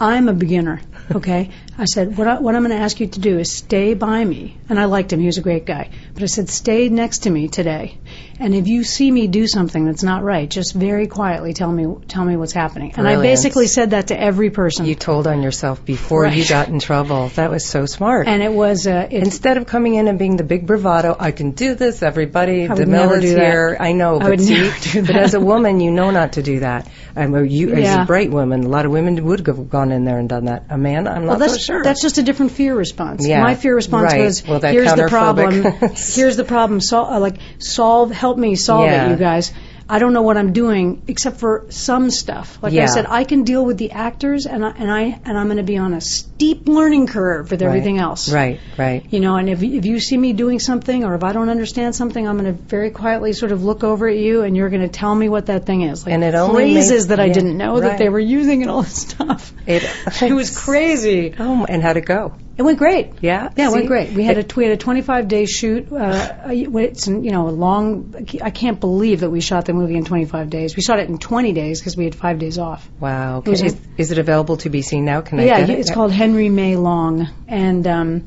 [0.00, 0.80] I'm a beginner,
[1.14, 1.50] okay?
[1.76, 4.24] I said, what, I, what I'm going to ask you to do is stay by
[4.24, 4.56] me.
[4.70, 5.20] And I liked him.
[5.20, 5.90] He was a great guy.
[6.14, 7.98] But I said, stay next to me today.
[8.38, 11.86] And if you see me do something that's not right, just very quietly tell me,
[12.08, 12.94] tell me what's happening.
[12.96, 14.86] And I basically said that to every person.
[14.86, 17.28] You told on yourself before you got in trouble.
[17.36, 18.26] That was so smart.
[18.28, 21.32] and it was, uh, it, Instead of coming in and being the big bravado, I
[21.32, 23.40] can do this, everybody, I the mill is that.
[23.40, 23.76] here.
[23.78, 26.88] I know, I but see, but as a woman, you know not to do that.
[27.14, 28.04] And um, you, as Yeah.
[28.04, 30.64] a bright woman, a lot of women would have gone in there and done that.
[30.70, 31.82] A man, I'm Well, not that's so sure.
[31.82, 33.26] that's just a different fear response.
[33.26, 34.20] Yeah, My fear response right.
[34.22, 35.62] was, Well, "Here's the problem.
[35.94, 36.80] Here's the problem.
[36.80, 39.06] Sol- uh, like solve, help me solve Yeah.
[39.06, 39.52] it, you guys."
[39.92, 42.60] I don't know what I'm doing except for some stuff.
[42.62, 42.84] Like Yeah.
[42.84, 45.56] I said, I can deal with the actors, and I, and I and I'm going
[45.56, 48.32] to be on a steep learning curve with everything else.
[48.32, 49.04] Right, right.
[49.10, 51.96] You know, and if if you see me doing something, or if I don't understand
[51.96, 54.82] something, I'm going to very quietly sort of look over at you, and you're going
[54.82, 56.06] to tell me what that thing is.
[56.06, 58.70] Like And it only phrases made- that I didn't know that they were using and
[58.70, 59.52] all this stuff.
[59.66, 59.82] It,
[60.22, 61.34] It was crazy.
[61.36, 62.32] Oh, and how'd it go?
[62.60, 63.14] It went great.
[63.22, 63.48] Yeah?
[63.56, 63.74] Yeah, it See?
[63.74, 64.12] went great.
[64.12, 65.90] We had a we had a 25 day shoot.
[65.90, 68.26] Uh, it's you know a long.
[68.42, 70.76] I can't believe that we shot the movie in 25 days.
[70.76, 72.86] We shot it in 20 days because we had five days off.
[73.00, 73.38] Wow.
[73.38, 73.52] Okay.
[73.52, 75.22] was Is, is it available to be seen now?
[75.22, 75.78] Can I yeah, get it?
[75.78, 78.26] it's called Henry May Long, and um,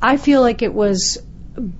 [0.00, 1.18] I feel like it was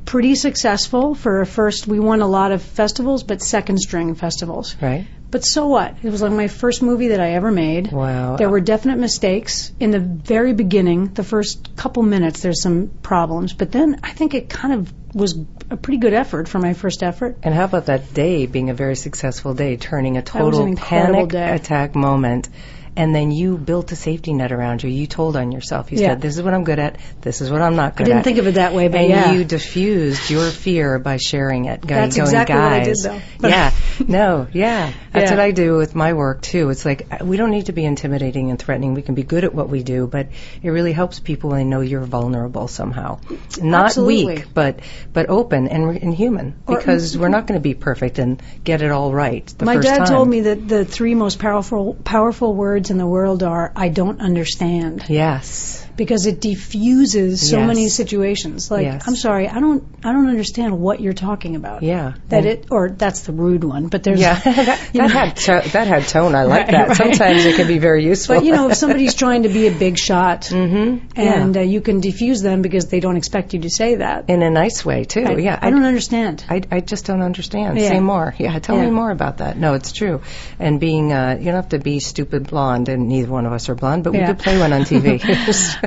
[0.04, 1.86] pretty successful for a first.
[1.86, 4.76] We won a lot of festivals, but second string festivals.
[4.82, 5.06] Right.
[5.30, 5.96] But so what?
[6.02, 7.90] It was like my first movie that I ever made.
[7.90, 8.36] Wow.
[8.36, 11.08] There were definite mistakes in the very beginning.
[11.14, 15.38] The first couple minutes, there's some problems, but then I think it kind of was
[15.70, 17.38] a pretty good effort for my first effort.
[17.42, 21.54] And how about that day being a very successful day, turning a total panic day.
[21.54, 22.48] attack moment
[22.96, 24.90] and then you built a safety net around you.
[24.90, 25.92] You told on yourself.
[25.92, 26.08] You Yeah.
[26.08, 26.96] said, "This is what I'm good at.
[27.20, 28.88] This is what I'm not good at." I didn't at." think of it that way,
[28.88, 29.32] but and yeah.
[29.32, 31.80] you diffused your fear by sharing it.
[31.86, 33.20] Going, That's going, exactly what I did, though.
[33.48, 33.70] Yeah,
[34.08, 34.90] no, yeah.
[35.12, 35.36] That's Yeah.
[35.36, 36.70] what I do with my work too.
[36.70, 38.94] It's like uh, we don't need to be intimidating and threatening.
[38.94, 40.28] We can be good at what we do, but
[40.62, 43.18] it really helps people when they know you're vulnerable somehow.
[43.60, 44.26] Not Absolutely.
[44.36, 44.80] weak, but
[45.12, 46.54] but open and, and human.
[46.66, 49.76] Or- Because we're not going to be perfect and get it all right the My
[49.76, 50.06] dad time.
[50.06, 54.20] told me that the three most powerful powerful words in the world are "I don't
[54.20, 55.85] understand." Yes.
[55.96, 57.66] Because it diffuses so Yes.
[57.66, 58.70] many situations.
[58.70, 59.04] Like, Yes.
[59.06, 61.82] I'm sorry, I don't, I don't understand what you're talking about.
[61.82, 62.14] Yeah.
[62.28, 63.88] That it, or that's the rude one.
[63.88, 66.34] But there's, Yeah, that, that had to, that had tone.
[66.34, 66.88] I like Right, that.
[66.88, 66.96] right.
[66.96, 68.36] Sometimes it can be very useful.
[68.36, 71.80] But you know, if somebody's trying to be a big shot, hmm and uh, you
[71.80, 74.28] can diffuse them because they don't expect you to say that.
[74.28, 75.24] in a nice way too.
[75.24, 76.44] I, yeah, I don't understand.
[76.48, 77.78] I, I just don't understand.
[77.78, 77.88] Yeah.
[77.88, 78.34] Say more.
[78.38, 78.84] Yeah, tell Yeah.
[78.86, 79.56] me more about that.
[79.56, 80.20] No, it's true.
[80.58, 83.68] And being, uh, you don't have to be stupid blonde, and neither one of us
[83.68, 85.20] are blonde, but we could play one on TV.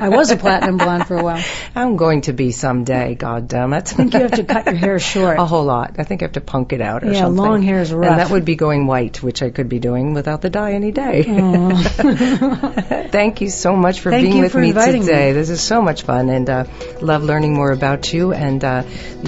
[0.00, 1.44] I was a platinum blonde for a while.
[1.74, 3.14] I'm going to be someday.
[3.14, 3.92] God damn it!
[3.92, 5.38] I think you have to cut your hair short.
[5.38, 5.94] a whole lot.
[5.98, 7.36] I think I have to punk it out or Yeah, something.
[7.44, 8.10] long hair is rough.
[8.10, 10.92] And that would be going white, which I could be doing without the dye any
[10.92, 11.22] day.
[13.10, 14.98] Thank you so much for Thank being with for me today.
[15.28, 15.32] me.
[15.32, 16.64] This is so much fun, and uh,
[17.00, 18.82] love learning more about you and uh,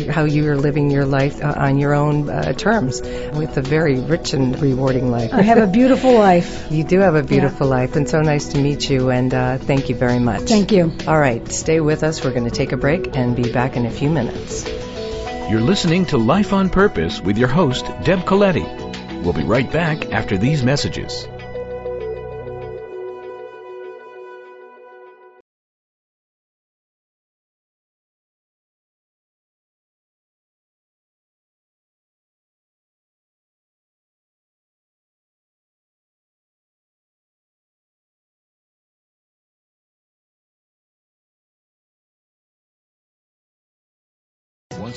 [0.08, 3.98] how you are living your life uh, on your own uh, terms with a very
[4.00, 5.32] rich and rewarding life.
[5.32, 6.66] I have a beautiful life.
[6.70, 9.10] you do have a beautiful life, and so nice to meet you.
[9.10, 10.42] And uh, thank you very much.
[10.42, 10.92] Thank you.
[11.08, 12.22] All right, stay with us.
[12.22, 14.68] We're going to take a break and be back in a few minutes.
[15.50, 18.64] You're listening to Life on Purpose with your host, Deb Coletti.
[19.24, 21.26] We'll be right back after these messages.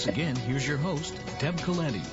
[0.05, 2.03] Once again, here's your host, Deb Coletti.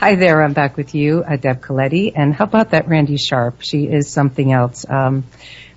[0.00, 2.12] Hi there, I'm back with you, uh, Deb Coletti.
[2.14, 3.62] And how about that Randy Sharp?
[3.62, 4.84] She is something else.
[4.86, 5.24] Um,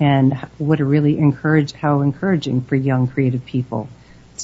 [0.00, 3.88] and what a really encourage how encouraging for young creative people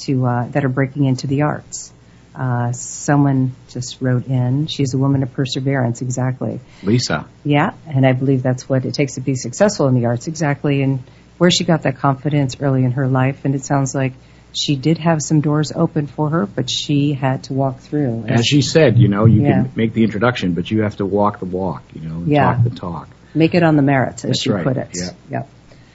[0.05, 1.91] to uh, that are breaking into the arts.
[2.35, 6.59] Uh, someone just wrote in, she's a woman of perseverance, exactly.
[6.83, 7.27] Lisa.
[7.43, 10.81] Yeah, and I believe that's what it takes to be successful in the arts, exactly.
[10.81, 11.03] And
[11.37, 14.13] where she got that confidence early in her life, and it sounds like
[14.53, 18.25] she did have some doors open for her, but she had to walk through.
[18.27, 19.63] As she said, you know, you Yeah.
[19.63, 22.53] can make the introduction, but you have to walk the walk, you know, and Yeah.
[22.53, 23.09] talk the talk.
[23.35, 24.89] Make it on the merits, as That's she right, put it.
[24.93, 25.09] yeah.
[25.29, 25.49] Yep.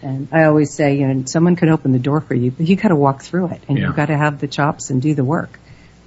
[0.04, 2.76] And I always say, you know, someone could open the door for you, but you
[2.76, 3.86] got to walk through it, and Yeah.
[3.86, 5.58] you've got to have the chops and do the work.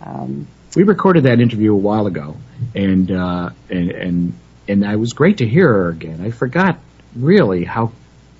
[0.05, 2.37] Um, We recorded that interview a while ago,
[2.75, 4.33] and uh, and and
[4.67, 6.21] and I was great to hear her again.
[6.21, 6.77] I forgot
[7.15, 7.91] really how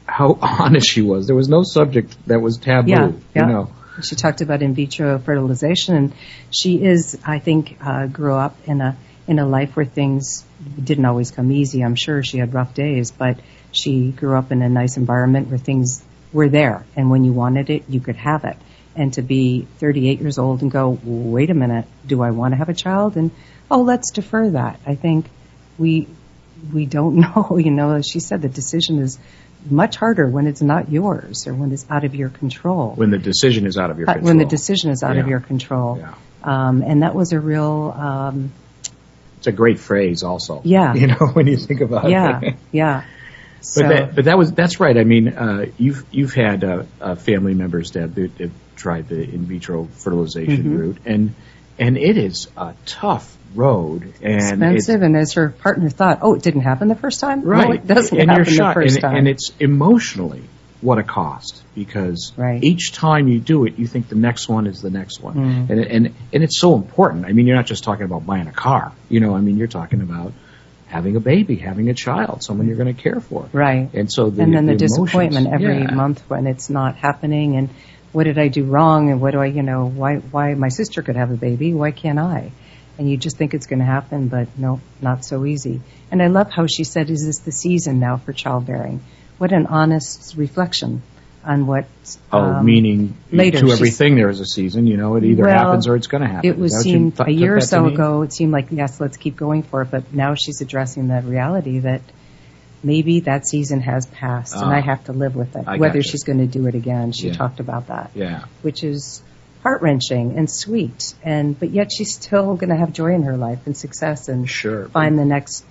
[0.05, 1.25] how honest she was.
[1.25, 2.91] There was no subject that was taboo.
[2.91, 3.41] Yeah, yeah.
[3.41, 3.69] You know,
[4.03, 6.13] She talked about in vitro fertilization, and
[6.51, 8.95] she is, I think, uh, grew up in a
[9.27, 10.45] in a life where things
[10.81, 11.81] didn't always come easy.
[11.83, 13.39] I'm sure she had rough days, but
[13.71, 16.03] she grew up in a nice environment where things
[16.33, 18.57] were there, and when you wanted it, you could have it.
[18.95, 22.57] And to be 38 years old and go, wait a minute, do I want to
[22.57, 23.15] have a child?
[23.15, 23.29] And
[23.69, 24.79] oh, let's defer that.
[24.85, 25.27] I think
[25.77, 26.07] we
[26.73, 27.57] we don't know.
[27.57, 29.19] You know, as she said, the decision is
[29.69, 32.93] much harder when it's not yours or when it's out of your control.
[32.95, 34.27] When the decision is out of your Uh, control.
[34.29, 35.97] when the decision is out of your control.
[35.99, 36.13] Yeah.
[36.43, 38.51] Um, and that was a real, um,
[39.39, 40.61] It's a great phrase, also.
[40.63, 40.93] Yeah.
[41.01, 42.55] You know, when you think about yeah, it.
[42.71, 43.03] yeah.
[43.69, 44.97] So, But that, but that was that's right.
[44.97, 49.21] I mean, uh, you've you've had uh, uh, family members that that have tried the
[49.21, 50.79] in vitro fertilization Mhm.
[50.79, 51.33] route, and
[51.77, 56.43] and it is a tough road, and expensive, and as her partner thought, oh, it
[56.43, 57.41] didn't happen the first time.
[57.41, 59.15] right, No, it doesn't and happen the first and, time.
[59.17, 60.43] and it's emotionally
[60.79, 62.63] what a cost because Right.
[62.63, 65.69] each time you do it, you think the next one is the next one, Mm.
[65.71, 67.25] and and and it's so important.
[67.25, 69.35] I mean, you're not just talking about buying a car, you know.
[69.35, 70.31] I mean, you're talking about
[70.87, 73.49] having a baby, having a child, someone you're going to care for.
[73.51, 73.89] right.
[73.93, 75.91] And so the, and then the, emotions- disappointment every yeah.
[75.91, 77.69] month when it's not happening and
[78.13, 81.01] what did I do wrong and what do I you know why why my sister
[81.01, 82.51] could have a baby why can't I
[82.97, 86.27] and you just think it's going to happen but no not so easy and I
[86.27, 89.01] love how she said is this the season now for childbearing
[89.37, 91.01] what an honest reflection
[91.47, 91.85] on what
[92.31, 94.85] Oh, um, meaning later, to she's- everything there is a season.
[94.85, 96.49] You know, it either Well, happens or it's going to happen.
[96.49, 97.83] It was Is that what you seemed th- a took year or that to so
[97.85, 97.93] mean?
[97.95, 98.21] ago.
[98.21, 99.89] It seemed like yes, let's keep going for it.
[99.91, 102.01] But now she's addressing the reality that
[102.83, 104.81] maybe that season has passed, and I Ah.
[104.81, 105.63] have to live with it.
[105.65, 106.09] I Whether gotcha.
[106.09, 107.33] she's going to do it again, she Yeah.
[107.33, 109.21] talked about that, Yeah, which is
[109.63, 111.13] heart wrenching and sweet.
[111.23, 114.47] And but yet she's still going to have joy in her life and success and
[114.49, 114.85] sure.
[114.89, 115.63] find the next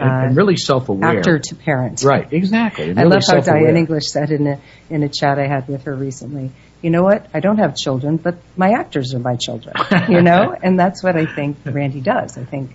[0.00, 1.18] and, and really self-aware.
[1.18, 2.02] actor to parent.
[2.04, 2.90] Right, exactly.
[2.90, 3.40] and I really love how.
[3.40, 6.50] Diane English said in a in a chat I had with her recently.
[6.82, 7.26] You know what?
[7.34, 9.74] I don't have children, but my actors are my children.
[10.08, 12.38] You know, and that's what I think Randy does.
[12.38, 12.70] I think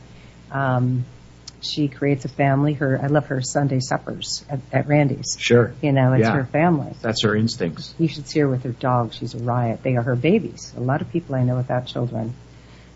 [0.52, 1.06] um,
[1.62, 2.74] she creates a family.
[2.74, 5.36] Her I love her Sunday suppers at, at Randy's.
[5.40, 6.36] Sure, You know, it's Yeah.
[6.36, 6.94] her family.
[7.02, 7.96] that's her instincts.
[7.98, 9.14] You should see her with her dog.
[9.14, 9.82] She's a riot.
[9.82, 10.72] They are her babies.
[10.78, 12.36] A lot of people I know without children.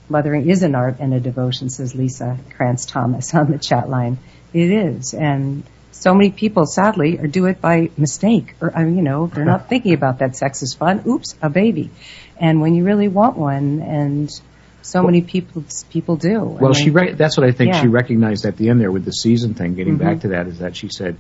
[0.10, 4.18] Mothering is an art and a devotion, says Lisa Krantz Thomas on the chat line.
[4.54, 5.14] It is.
[5.14, 8.56] And so many people, sadly, are do it by mistake.
[8.62, 11.04] Or, you know, they're not thinking about that sex is fun.
[11.08, 11.92] Oops, a baby.
[12.40, 14.32] And when you really want one, and
[14.82, 16.42] so many people people do.
[16.42, 17.82] Well, And she they- re- that's what I think Yeah.
[17.82, 19.76] she recognized at the end there with the season thing.
[19.76, 20.00] Getting Mhm.
[20.00, 21.18] back to that is that she said,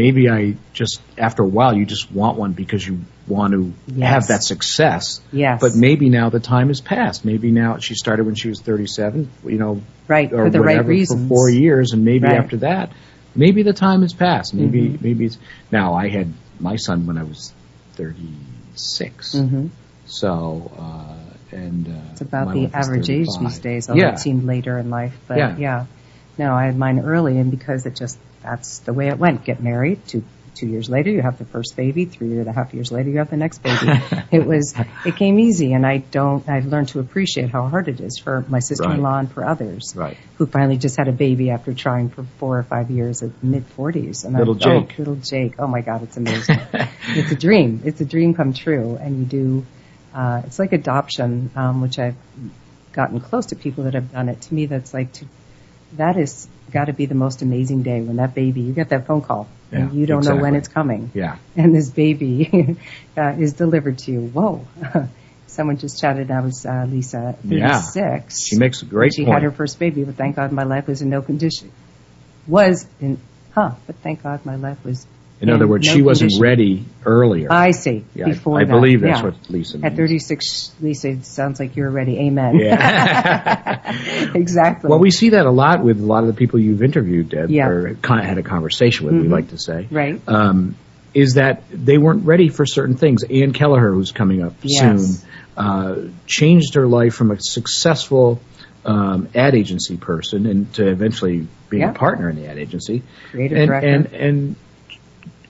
[0.00, 4.08] maybe I just after a while you just want one because you want to Yes.
[4.12, 5.20] have that success.
[5.32, 5.60] Yes.
[5.60, 7.24] But maybe now the time has passed.
[7.24, 9.28] Maybe now she started when she was 37.
[9.46, 11.22] You know, right or for the whatever right reasons.
[11.22, 12.38] for four years, and maybe Right.
[12.38, 12.92] after that,
[13.34, 14.54] maybe the time has passed.
[14.54, 15.02] Maybe Mhm.
[15.02, 15.38] maybe it's
[15.70, 15.94] now.
[15.94, 16.28] I had
[16.58, 17.52] my son when I was
[17.96, 19.66] 36, hmm
[20.06, 24.44] so uh, and uh, It's about the average age these days, although Yeah, it seemed
[24.44, 25.16] later in life.
[25.28, 25.56] But Yeah.
[25.56, 25.84] yeah.
[26.40, 29.44] No, I had mine early and because it just that's the way it went.
[29.44, 30.24] Get married, two
[30.54, 33.18] two years later you have the first baby, three and a half years later you
[33.18, 33.92] have the next baby.
[34.32, 34.74] it was
[35.04, 38.42] it came easy and I don't I've learned to appreciate how hard it is for
[38.48, 40.16] my sister in law and for others right.
[40.36, 43.66] who finally just had a baby after trying for four or five years at mid
[43.66, 44.24] forties.
[44.24, 44.98] And I- Little oh, Jake.
[44.98, 45.56] little Jake.
[45.58, 46.58] Oh my God, it's amazing.
[47.08, 47.82] it's a dream.
[47.84, 49.66] It's a dream come true, and you do.
[50.14, 52.16] Uh, it's like adoption, um, which I've
[52.92, 54.40] gotten close to people that have done it.
[54.40, 55.26] To me, that's like to,
[55.94, 59.06] that is got to be the most amazing day when that baby you get that
[59.06, 61.36] phone call and you don't know when it's coming, Yeah.
[61.56, 62.76] and this baby
[63.16, 64.20] uh, is delivered to you.
[64.20, 64.66] Whoa.
[65.46, 66.28] Someone just chatted.
[66.28, 67.80] That was uh, Lisa, Yeah.
[67.80, 68.46] 36.
[68.48, 69.34] She makes a great She point.
[69.34, 71.70] had her first baby, but thank God my life was in no condition.
[72.46, 73.18] Was in,
[73.52, 73.74] huh?
[73.86, 75.06] But thank God my life was.
[75.40, 76.42] In other words, no she wasn't condition.
[76.42, 77.50] ready earlier.
[77.50, 78.04] I see.
[78.14, 79.24] Yeah, I- Before I, that, believe that's yeah.
[79.24, 79.84] what Lisa means.
[79.92, 82.18] At 36, Lisa, it sounds like you're ready.
[82.26, 82.56] Amen.
[82.58, 84.32] Yeah.
[84.34, 84.88] exactly.
[84.90, 87.50] Well, we see that a lot with a lot of the people you've interviewed, Deb,
[87.50, 87.68] Yeah.
[87.68, 89.14] or kind of had a conversation with.
[89.14, 89.30] We Mhm.
[89.30, 90.20] like to say, right.
[90.28, 90.76] um,
[91.14, 93.24] is that they weren't ready for certain things.
[93.24, 94.80] Ann Kelleher, who's coming up Yes.
[95.20, 95.94] soon, uh,
[96.26, 98.40] changed her life from a successful
[98.84, 101.90] um, ad agency person and to eventually being Yeah.
[101.90, 103.88] a partner in the ad agency, Creative and, director.
[103.88, 104.56] and and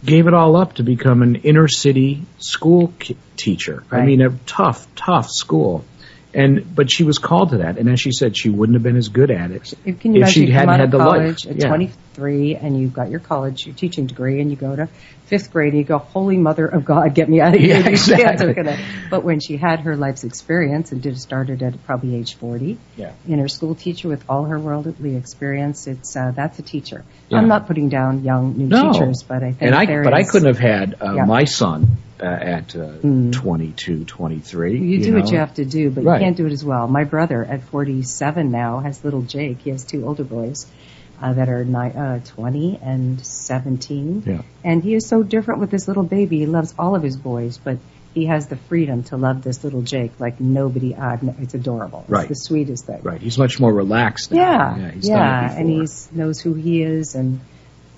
[0.05, 3.84] gave it all up to become an inner city school ki- teacher.
[3.90, 5.84] I mean, a tough, tough school.
[6.32, 8.96] And but she was called to that, and as she said, she wouldn't have been
[8.96, 11.44] as good at it If, can you if she hadn't had the life.
[11.44, 11.88] at Yeah.
[12.20, 14.88] 23 and you've got your college, your teaching degree, and you go to
[15.26, 17.70] fifth grade and you go, Holy Mother of God, get me out of here.
[17.80, 18.54] Yeah, These kids are exactly.
[18.54, 18.78] gonna-"
[19.10, 23.12] But when she had her life's experience and did started at probably age 40, Yeah.
[23.28, 27.04] inner school teacher with all her worldly experience, it's uh, that's a teacher.
[27.28, 27.38] Yeah.
[27.38, 28.92] I'm not putting down young new No.
[28.92, 31.24] teachers, but I think and I, but I couldn't have had uh, Yeah.
[31.24, 31.88] my son
[32.20, 33.32] uh, at uh, Mm.
[33.32, 34.78] 22, 23.
[34.78, 35.20] You do know?
[35.20, 36.20] what you have to do, but Right.
[36.20, 36.86] you can't do it as well.
[36.88, 39.58] My brother, at 47 now, has little Jake.
[39.62, 40.66] He has two older boys.
[41.20, 44.22] Uh, that are ni- uh, 20 and 17.
[44.26, 44.42] Yeah.
[44.64, 46.38] And he is so different with this little baby.
[46.38, 47.78] He loves all of his boys, but
[48.14, 50.94] he has the freedom to love this little Jake like nobody.
[50.94, 52.00] Uh, it's adorable.
[52.02, 52.28] It's Right.
[52.28, 53.00] the sweetest thing.
[53.02, 53.20] Right.
[53.20, 54.32] He's much more relaxed.
[54.32, 54.40] Now.
[54.40, 54.82] Yeah, Yeah.
[54.82, 55.08] yeah, He's
[55.56, 57.40] it and he knows who he is and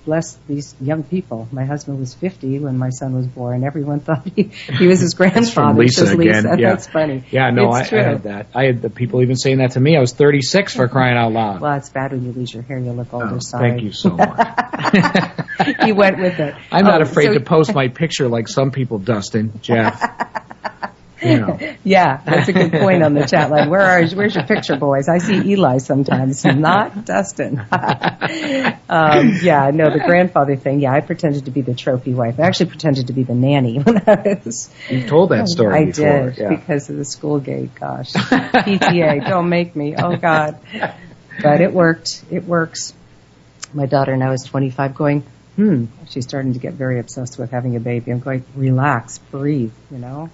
[0.05, 1.47] bless these young people.
[1.51, 3.63] My husband was 50 when my son was born.
[3.63, 5.79] Everyone thought he, he was his That's from grandfather.
[5.79, 6.17] Lisa again.
[6.17, 6.55] Lisa.
[6.59, 6.69] Yeah.
[6.71, 7.23] That's funny.
[7.31, 8.47] Yeah, no, I, it's I had that.
[8.53, 9.95] I had the people even saying that to me.
[9.95, 11.61] I was 36 for crying out loud.
[11.61, 12.77] Well, it's bad when you lose your hair.
[12.79, 13.29] You look older.
[13.35, 13.69] Oh, sorry.
[13.71, 14.37] thank you so much.
[15.83, 16.55] he went with it.
[16.71, 20.01] I'm not Oh, afraid so- to post my picture like some people, Dustin, Jeff.
[21.23, 21.59] you know.
[21.85, 23.69] Yeah, that's a good point on the chat line.
[23.69, 25.09] Where are where's your picture, boys?
[25.09, 27.59] I see Eli sometimes, not Dustin.
[28.89, 30.79] um, yeah, no, the grandfather thing.
[30.79, 32.39] Yeah, I pretended to be the trophy wife.
[32.39, 34.69] I actually pretended to be the nanny when I was.
[34.89, 36.29] You've told that story I before.
[36.29, 36.49] did yeah.
[36.49, 37.75] because of the school gate.
[37.75, 39.95] Gosh, PTA, don't make me.
[39.97, 40.59] Oh God,
[41.41, 42.23] but it worked.
[42.31, 42.93] It works.
[43.73, 45.23] My daughter now is 25, going.
[45.55, 45.85] Hmm.
[46.09, 48.11] She's starting to get very obsessed with having a baby.
[48.11, 49.73] I'm going, relax, breathe.
[49.91, 50.29] You know.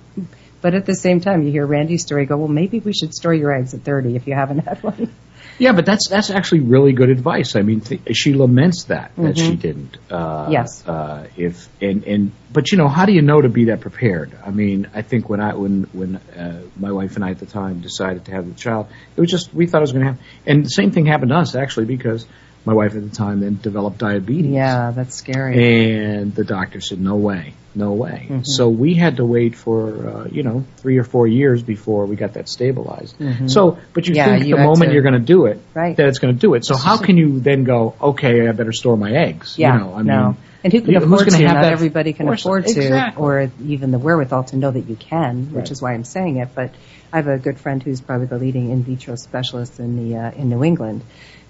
[0.62, 2.26] But at the same time, you hear Randy's story.
[2.26, 5.14] Go, well, maybe we should store your eggs at 30 if you haven't had one.
[5.58, 7.58] Yeah, but that's that's actually really good advice.
[7.58, 9.98] I mean, th- she laments that that she didn't.
[10.10, 10.88] Uh, Yes.
[10.88, 14.32] Uh, if and and but you know, how do you know to be that prepared?
[14.46, 17.46] I mean, I think when I when when uh, my wife and I at the
[17.46, 20.12] time decided to have the child, it was just we thought it was going to
[20.12, 22.26] happen, and the same thing happened to us actually because
[22.66, 24.52] my wife at the time then developed diabetes.
[24.52, 26.04] Yeah, that's scary.
[26.16, 28.28] And the doctor said, no way, no way.
[28.30, 28.44] Mm-hmm.
[28.44, 32.16] So we had to wait for, uh, you know, three or four years before we
[32.16, 33.16] got that stabilized.
[33.48, 34.16] So, but you Mm-hmm.
[34.16, 35.96] Yeah, think you the moment to- you're going to do it, Right.
[35.96, 36.66] that it's going to do it.
[36.66, 39.58] So how can you then go, okay, I better store my eggs?
[39.58, 40.26] Yeah, You know, I no.
[40.28, 43.24] mean, and who can who's afford have Not that everybody can afford to, Exactly.
[43.24, 45.72] or even the wherewithal to know that you can, which Right.
[45.72, 46.50] is why I'm saying it.
[46.54, 46.72] But
[47.14, 50.32] I have a good friend who's probably the leading in vitro specialist in the uh,
[50.32, 51.02] in New England,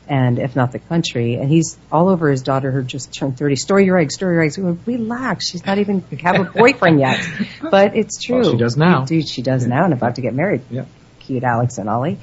[0.09, 1.35] and if not the country.
[1.35, 3.55] And he's all over his daughter who just turned 30.
[3.55, 4.57] Store your eggs, store your eggs.
[4.57, 5.47] Well, relax.
[5.49, 7.23] She's not even have a boyfriend yet.
[7.61, 8.41] But it's true.
[8.41, 9.05] Well, she does now.
[9.05, 10.61] Dude, she does now and about to get married.
[10.71, 10.85] Yeah.
[11.19, 12.17] Cute Alex and Ollie.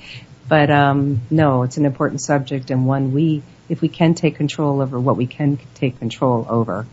[0.49, 4.81] But um, no, it's an important subject and one we, if we can take control
[4.81, 6.87] over what we can take control over,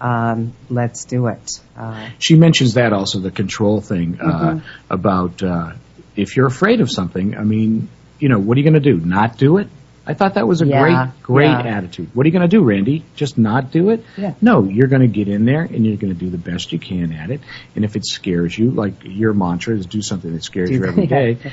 [0.00, 1.60] um, let's do it.
[1.76, 4.92] Uh, she mentions that also the control thing uh, Mm-hmm.
[4.92, 5.72] about uh,
[6.16, 7.36] if you're afraid of something.
[7.36, 7.88] I mean,
[8.18, 8.98] you know, what are you going to do?
[8.98, 9.68] Not do it?
[10.10, 11.76] I thought that was a Yeah, great, great yeah.
[11.76, 12.10] attitude.
[12.14, 13.04] What are you going to do, Randy?
[13.16, 14.04] Just not do it?
[14.16, 14.34] Yeah.
[14.40, 16.78] No, you're going to get in there and you're going to do the best you
[16.78, 17.40] can at it.
[17.76, 21.06] And if it scares you, like your mantra is do something that scares you every
[21.06, 21.38] day.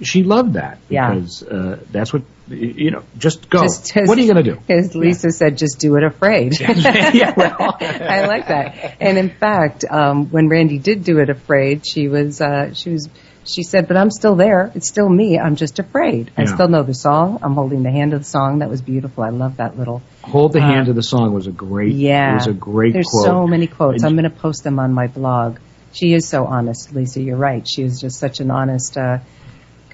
[0.00, 1.14] She loved that Yeah.
[1.14, 3.04] because uh, that's what you know.
[3.18, 3.62] Just go.
[3.62, 4.60] Just as- what are you going to do?
[4.68, 6.58] As Lisa said, just do it afraid.
[6.60, 7.76] yeah, well.
[7.80, 8.96] I like that.
[9.00, 13.08] And in fact, um, when Randy did do it afraid, she was uh, she was
[13.44, 14.70] she said, "But I'm still there.
[14.74, 15.38] It's still me.
[15.38, 16.30] I'm just afraid.
[16.36, 16.54] I Yeah.
[16.54, 17.38] still know the song.
[17.42, 18.60] I'm holding the hand of the song.
[18.60, 19.24] That was beautiful.
[19.24, 21.92] I love that little Hold the hand of the song was a great.
[21.94, 22.32] Uh, Yeah.
[22.32, 23.24] it was a great There's quote.
[23.24, 24.04] so many quotes.
[24.04, 25.56] I'm going to post them on my blog.
[25.92, 27.20] She is so honest, Lisa.
[27.20, 27.66] You're right.
[27.68, 29.18] She is just such an honest, uh,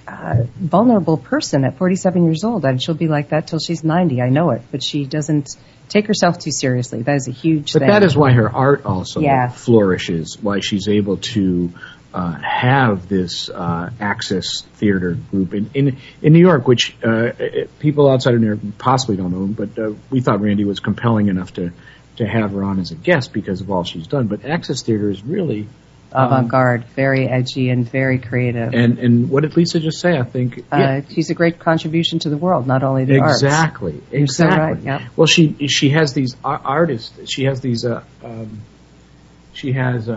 [0.07, 2.65] uh, vulnerable person at 47 years old.
[2.65, 4.21] And she'll be like that till she's 90.
[4.21, 4.61] I know it.
[4.71, 5.49] But she doesn't
[5.87, 7.01] take herself too seriously.
[7.01, 7.89] That is a huge But thing.
[7.89, 9.49] that is why her art also Yeah.
[9.49, 10.37] flourishes.
[10.41, 11.71] Why she's able to
[12.13, 17.33] uh, have this uh, Axis Theater group in in, in New York, which uh, uh,
[17.79, 19.45] people outside of New York possibly don't know.
[19.45, 21.71] But uh, we thought Randy was compelling enough to
[22.17, 24.27] to have her on as a guest because of all she's done.
[24.27, 25.67] But Axis Theater is really
[26.11, 28.73] avant-garde, very edgy, and very creative.
[28.73, 30.17] and and what did Lisa just say?
[30.17, 33.43] I think uh, she's a great contribution to the world, not only the arts.
[33.43, 34.01] Exactly.
[34.11, 34.57] You're so exactly.
[34.57, 35.01] right, yep.
[35.15, 37.31] Well, she she has these artists.
[37.31, 37.85] She has these.
[37.85, 38.61] Uh, um,
[39.53, 40.09] she has.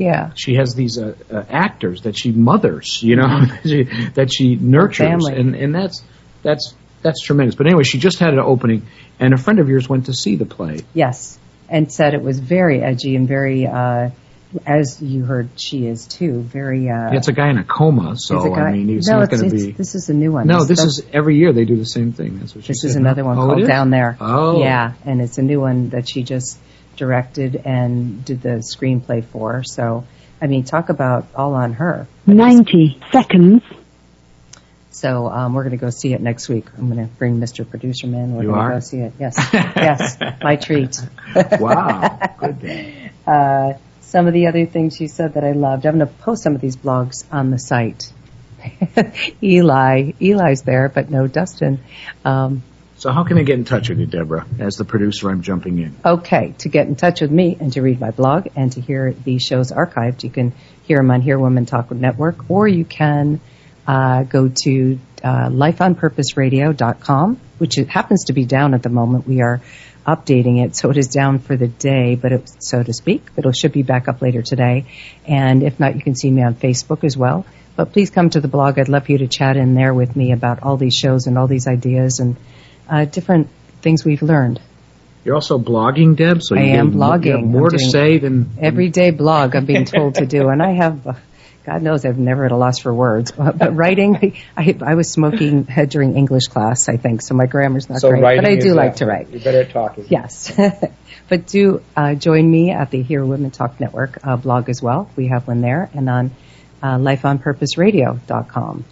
[0.00, 0.30] Yeah.
[0.34, 3.84] she has these uh, uh, actors that she mothers, you know, that, she,
[4.14, 6.02] that she nurtures, and and that's
[6.42, 7.54] that's that's tremendous.
[7.54, 8.86] But anyway, she just had an opening,
[9.18, 10.80] and a friend of yours went to see the play.
[10.94, 11.38] Yes,
[11.68, 14.10] and said it was very edgy and very, uh,
[14.66, 16.40] as you heard, she is too.
[16.40, 16.88] Very.
[16.90, 19.30] Uh, It's a guy in a coma, so a guy- I mean, he's no, not
[19.30, 19.70] going to be.
[19.72, 20.46] This is a new one.
[20.46, 22.38] no, this is every year they do the same thing.
[22.40, 22.88] That's what she This said.
[22.90, 23.66] is another one Oh, it called?
[23.68, 24.16] Down There.
[24.20, 26.58] Oh, Yeah, and it's a new one that she just
[27.00, 29.64] directed and did the screenplay for.
[29.64, 30.04] So,
[30.40, 32.06] I mean, talk about all on her.
[32.26, 33.62] 90 seconds.
[34.90, 36.66] So um, we're going to go see it next week.
[36.76, 37.68] I'm going to bring Mr.
[37.68, 38.34] Producer Man.
[38.34, 38.72] We're You going to are?
[38.74, 39.14] go see it.
[39.18, 40.94] Yes, yes, my treat.
[41.58, 42.60] Wow, good.
[42.60, 42.96] Day.
[43.26, 45.86] Uh, some of the other things she said that I loved.
[45.86, 48.12] I'm going to post some of these blogs on the site.
[49.42, 51.78] Eli, Eli's there, but no Dustin.
[52.24, 52.62] Um,
[53.00, 54.46] So how can I get in touch with you, Deborah?
[54.58, 55.96] As the producer, I'm jumping in.
[56.04, 59.12] Okay, to get in touch with me and to read my blog and to hear
[59.12, 60.52] these shows archived, you can
[60.84, 63.40] hear them on Hear Women Talk Network, or you can
[63.86, 69.28] uh, go to uh, lifeonpurposeradio.com which happens to be down at the moment.
[69.28, 69.60] We are
[70.06, 73.34] updating it, so it is down for the day, but it, so to speak.
[73.36, 74.86] But it should be back up later today.
[75.26, 77.44] And if not, you can see me on Facebook as well.
[77.76, 78.78] But please come to the blog.
[78.78, 81.46] I'd love you to chat in there with me about all these shows and all
[81.46, 82.36] these ideas and
[82.90, 83.48] uh, different
[83.80, 84.60] things we've learned.
[85.24, 86.42] You're also blogging, Deb.
[86.42, 87.44] So I you am have more- you blogging.
[87.44, 91.06] more I'm to say than Everyday blog I'm being told to do, and I have,
[91.06, 91.12] uh,
[91.66, 93.30] God knows, I've never at a loss for words.
[93.32, 97.44] But, but writing, I, I was smoking uh, during English class, I think, so my
[97.46, 98.22] grammar's not great.
[98.22, 99.28] But I do like to write.
[99.28, 100.06] You're better at talking.
[100.08, 100.50] Yes.
[101.28, 105.10] but do uh, join me at the Hear Women Talk Network uh, blog as well.
[105.16, 106.30] We have one there and on
[106.82, 108.84] uh, lifeonpurposeradio.com.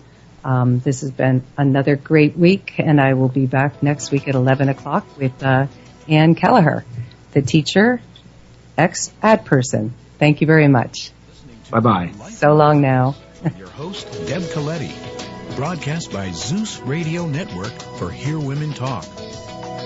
[0.45, 4.35] Um, this has been another great week, and I will be back next week at
[4.35, 5.67] 11 o'clock with uh,
[6.09, 6.85] Ann Kelleher,
[7.33, 8.01] the teacher,
[8.77, 9.95] ex ad person.
[10.19, 11.11] Thank you very much.
[11.71, 12.13] Bye bye.
[12.31, 13.15] So long now.
[13.59, 14.95] Your host, Deb Coletti.
[15.57, 19.07] Broadcast by Zeus Radio Network for Hear Women Talk.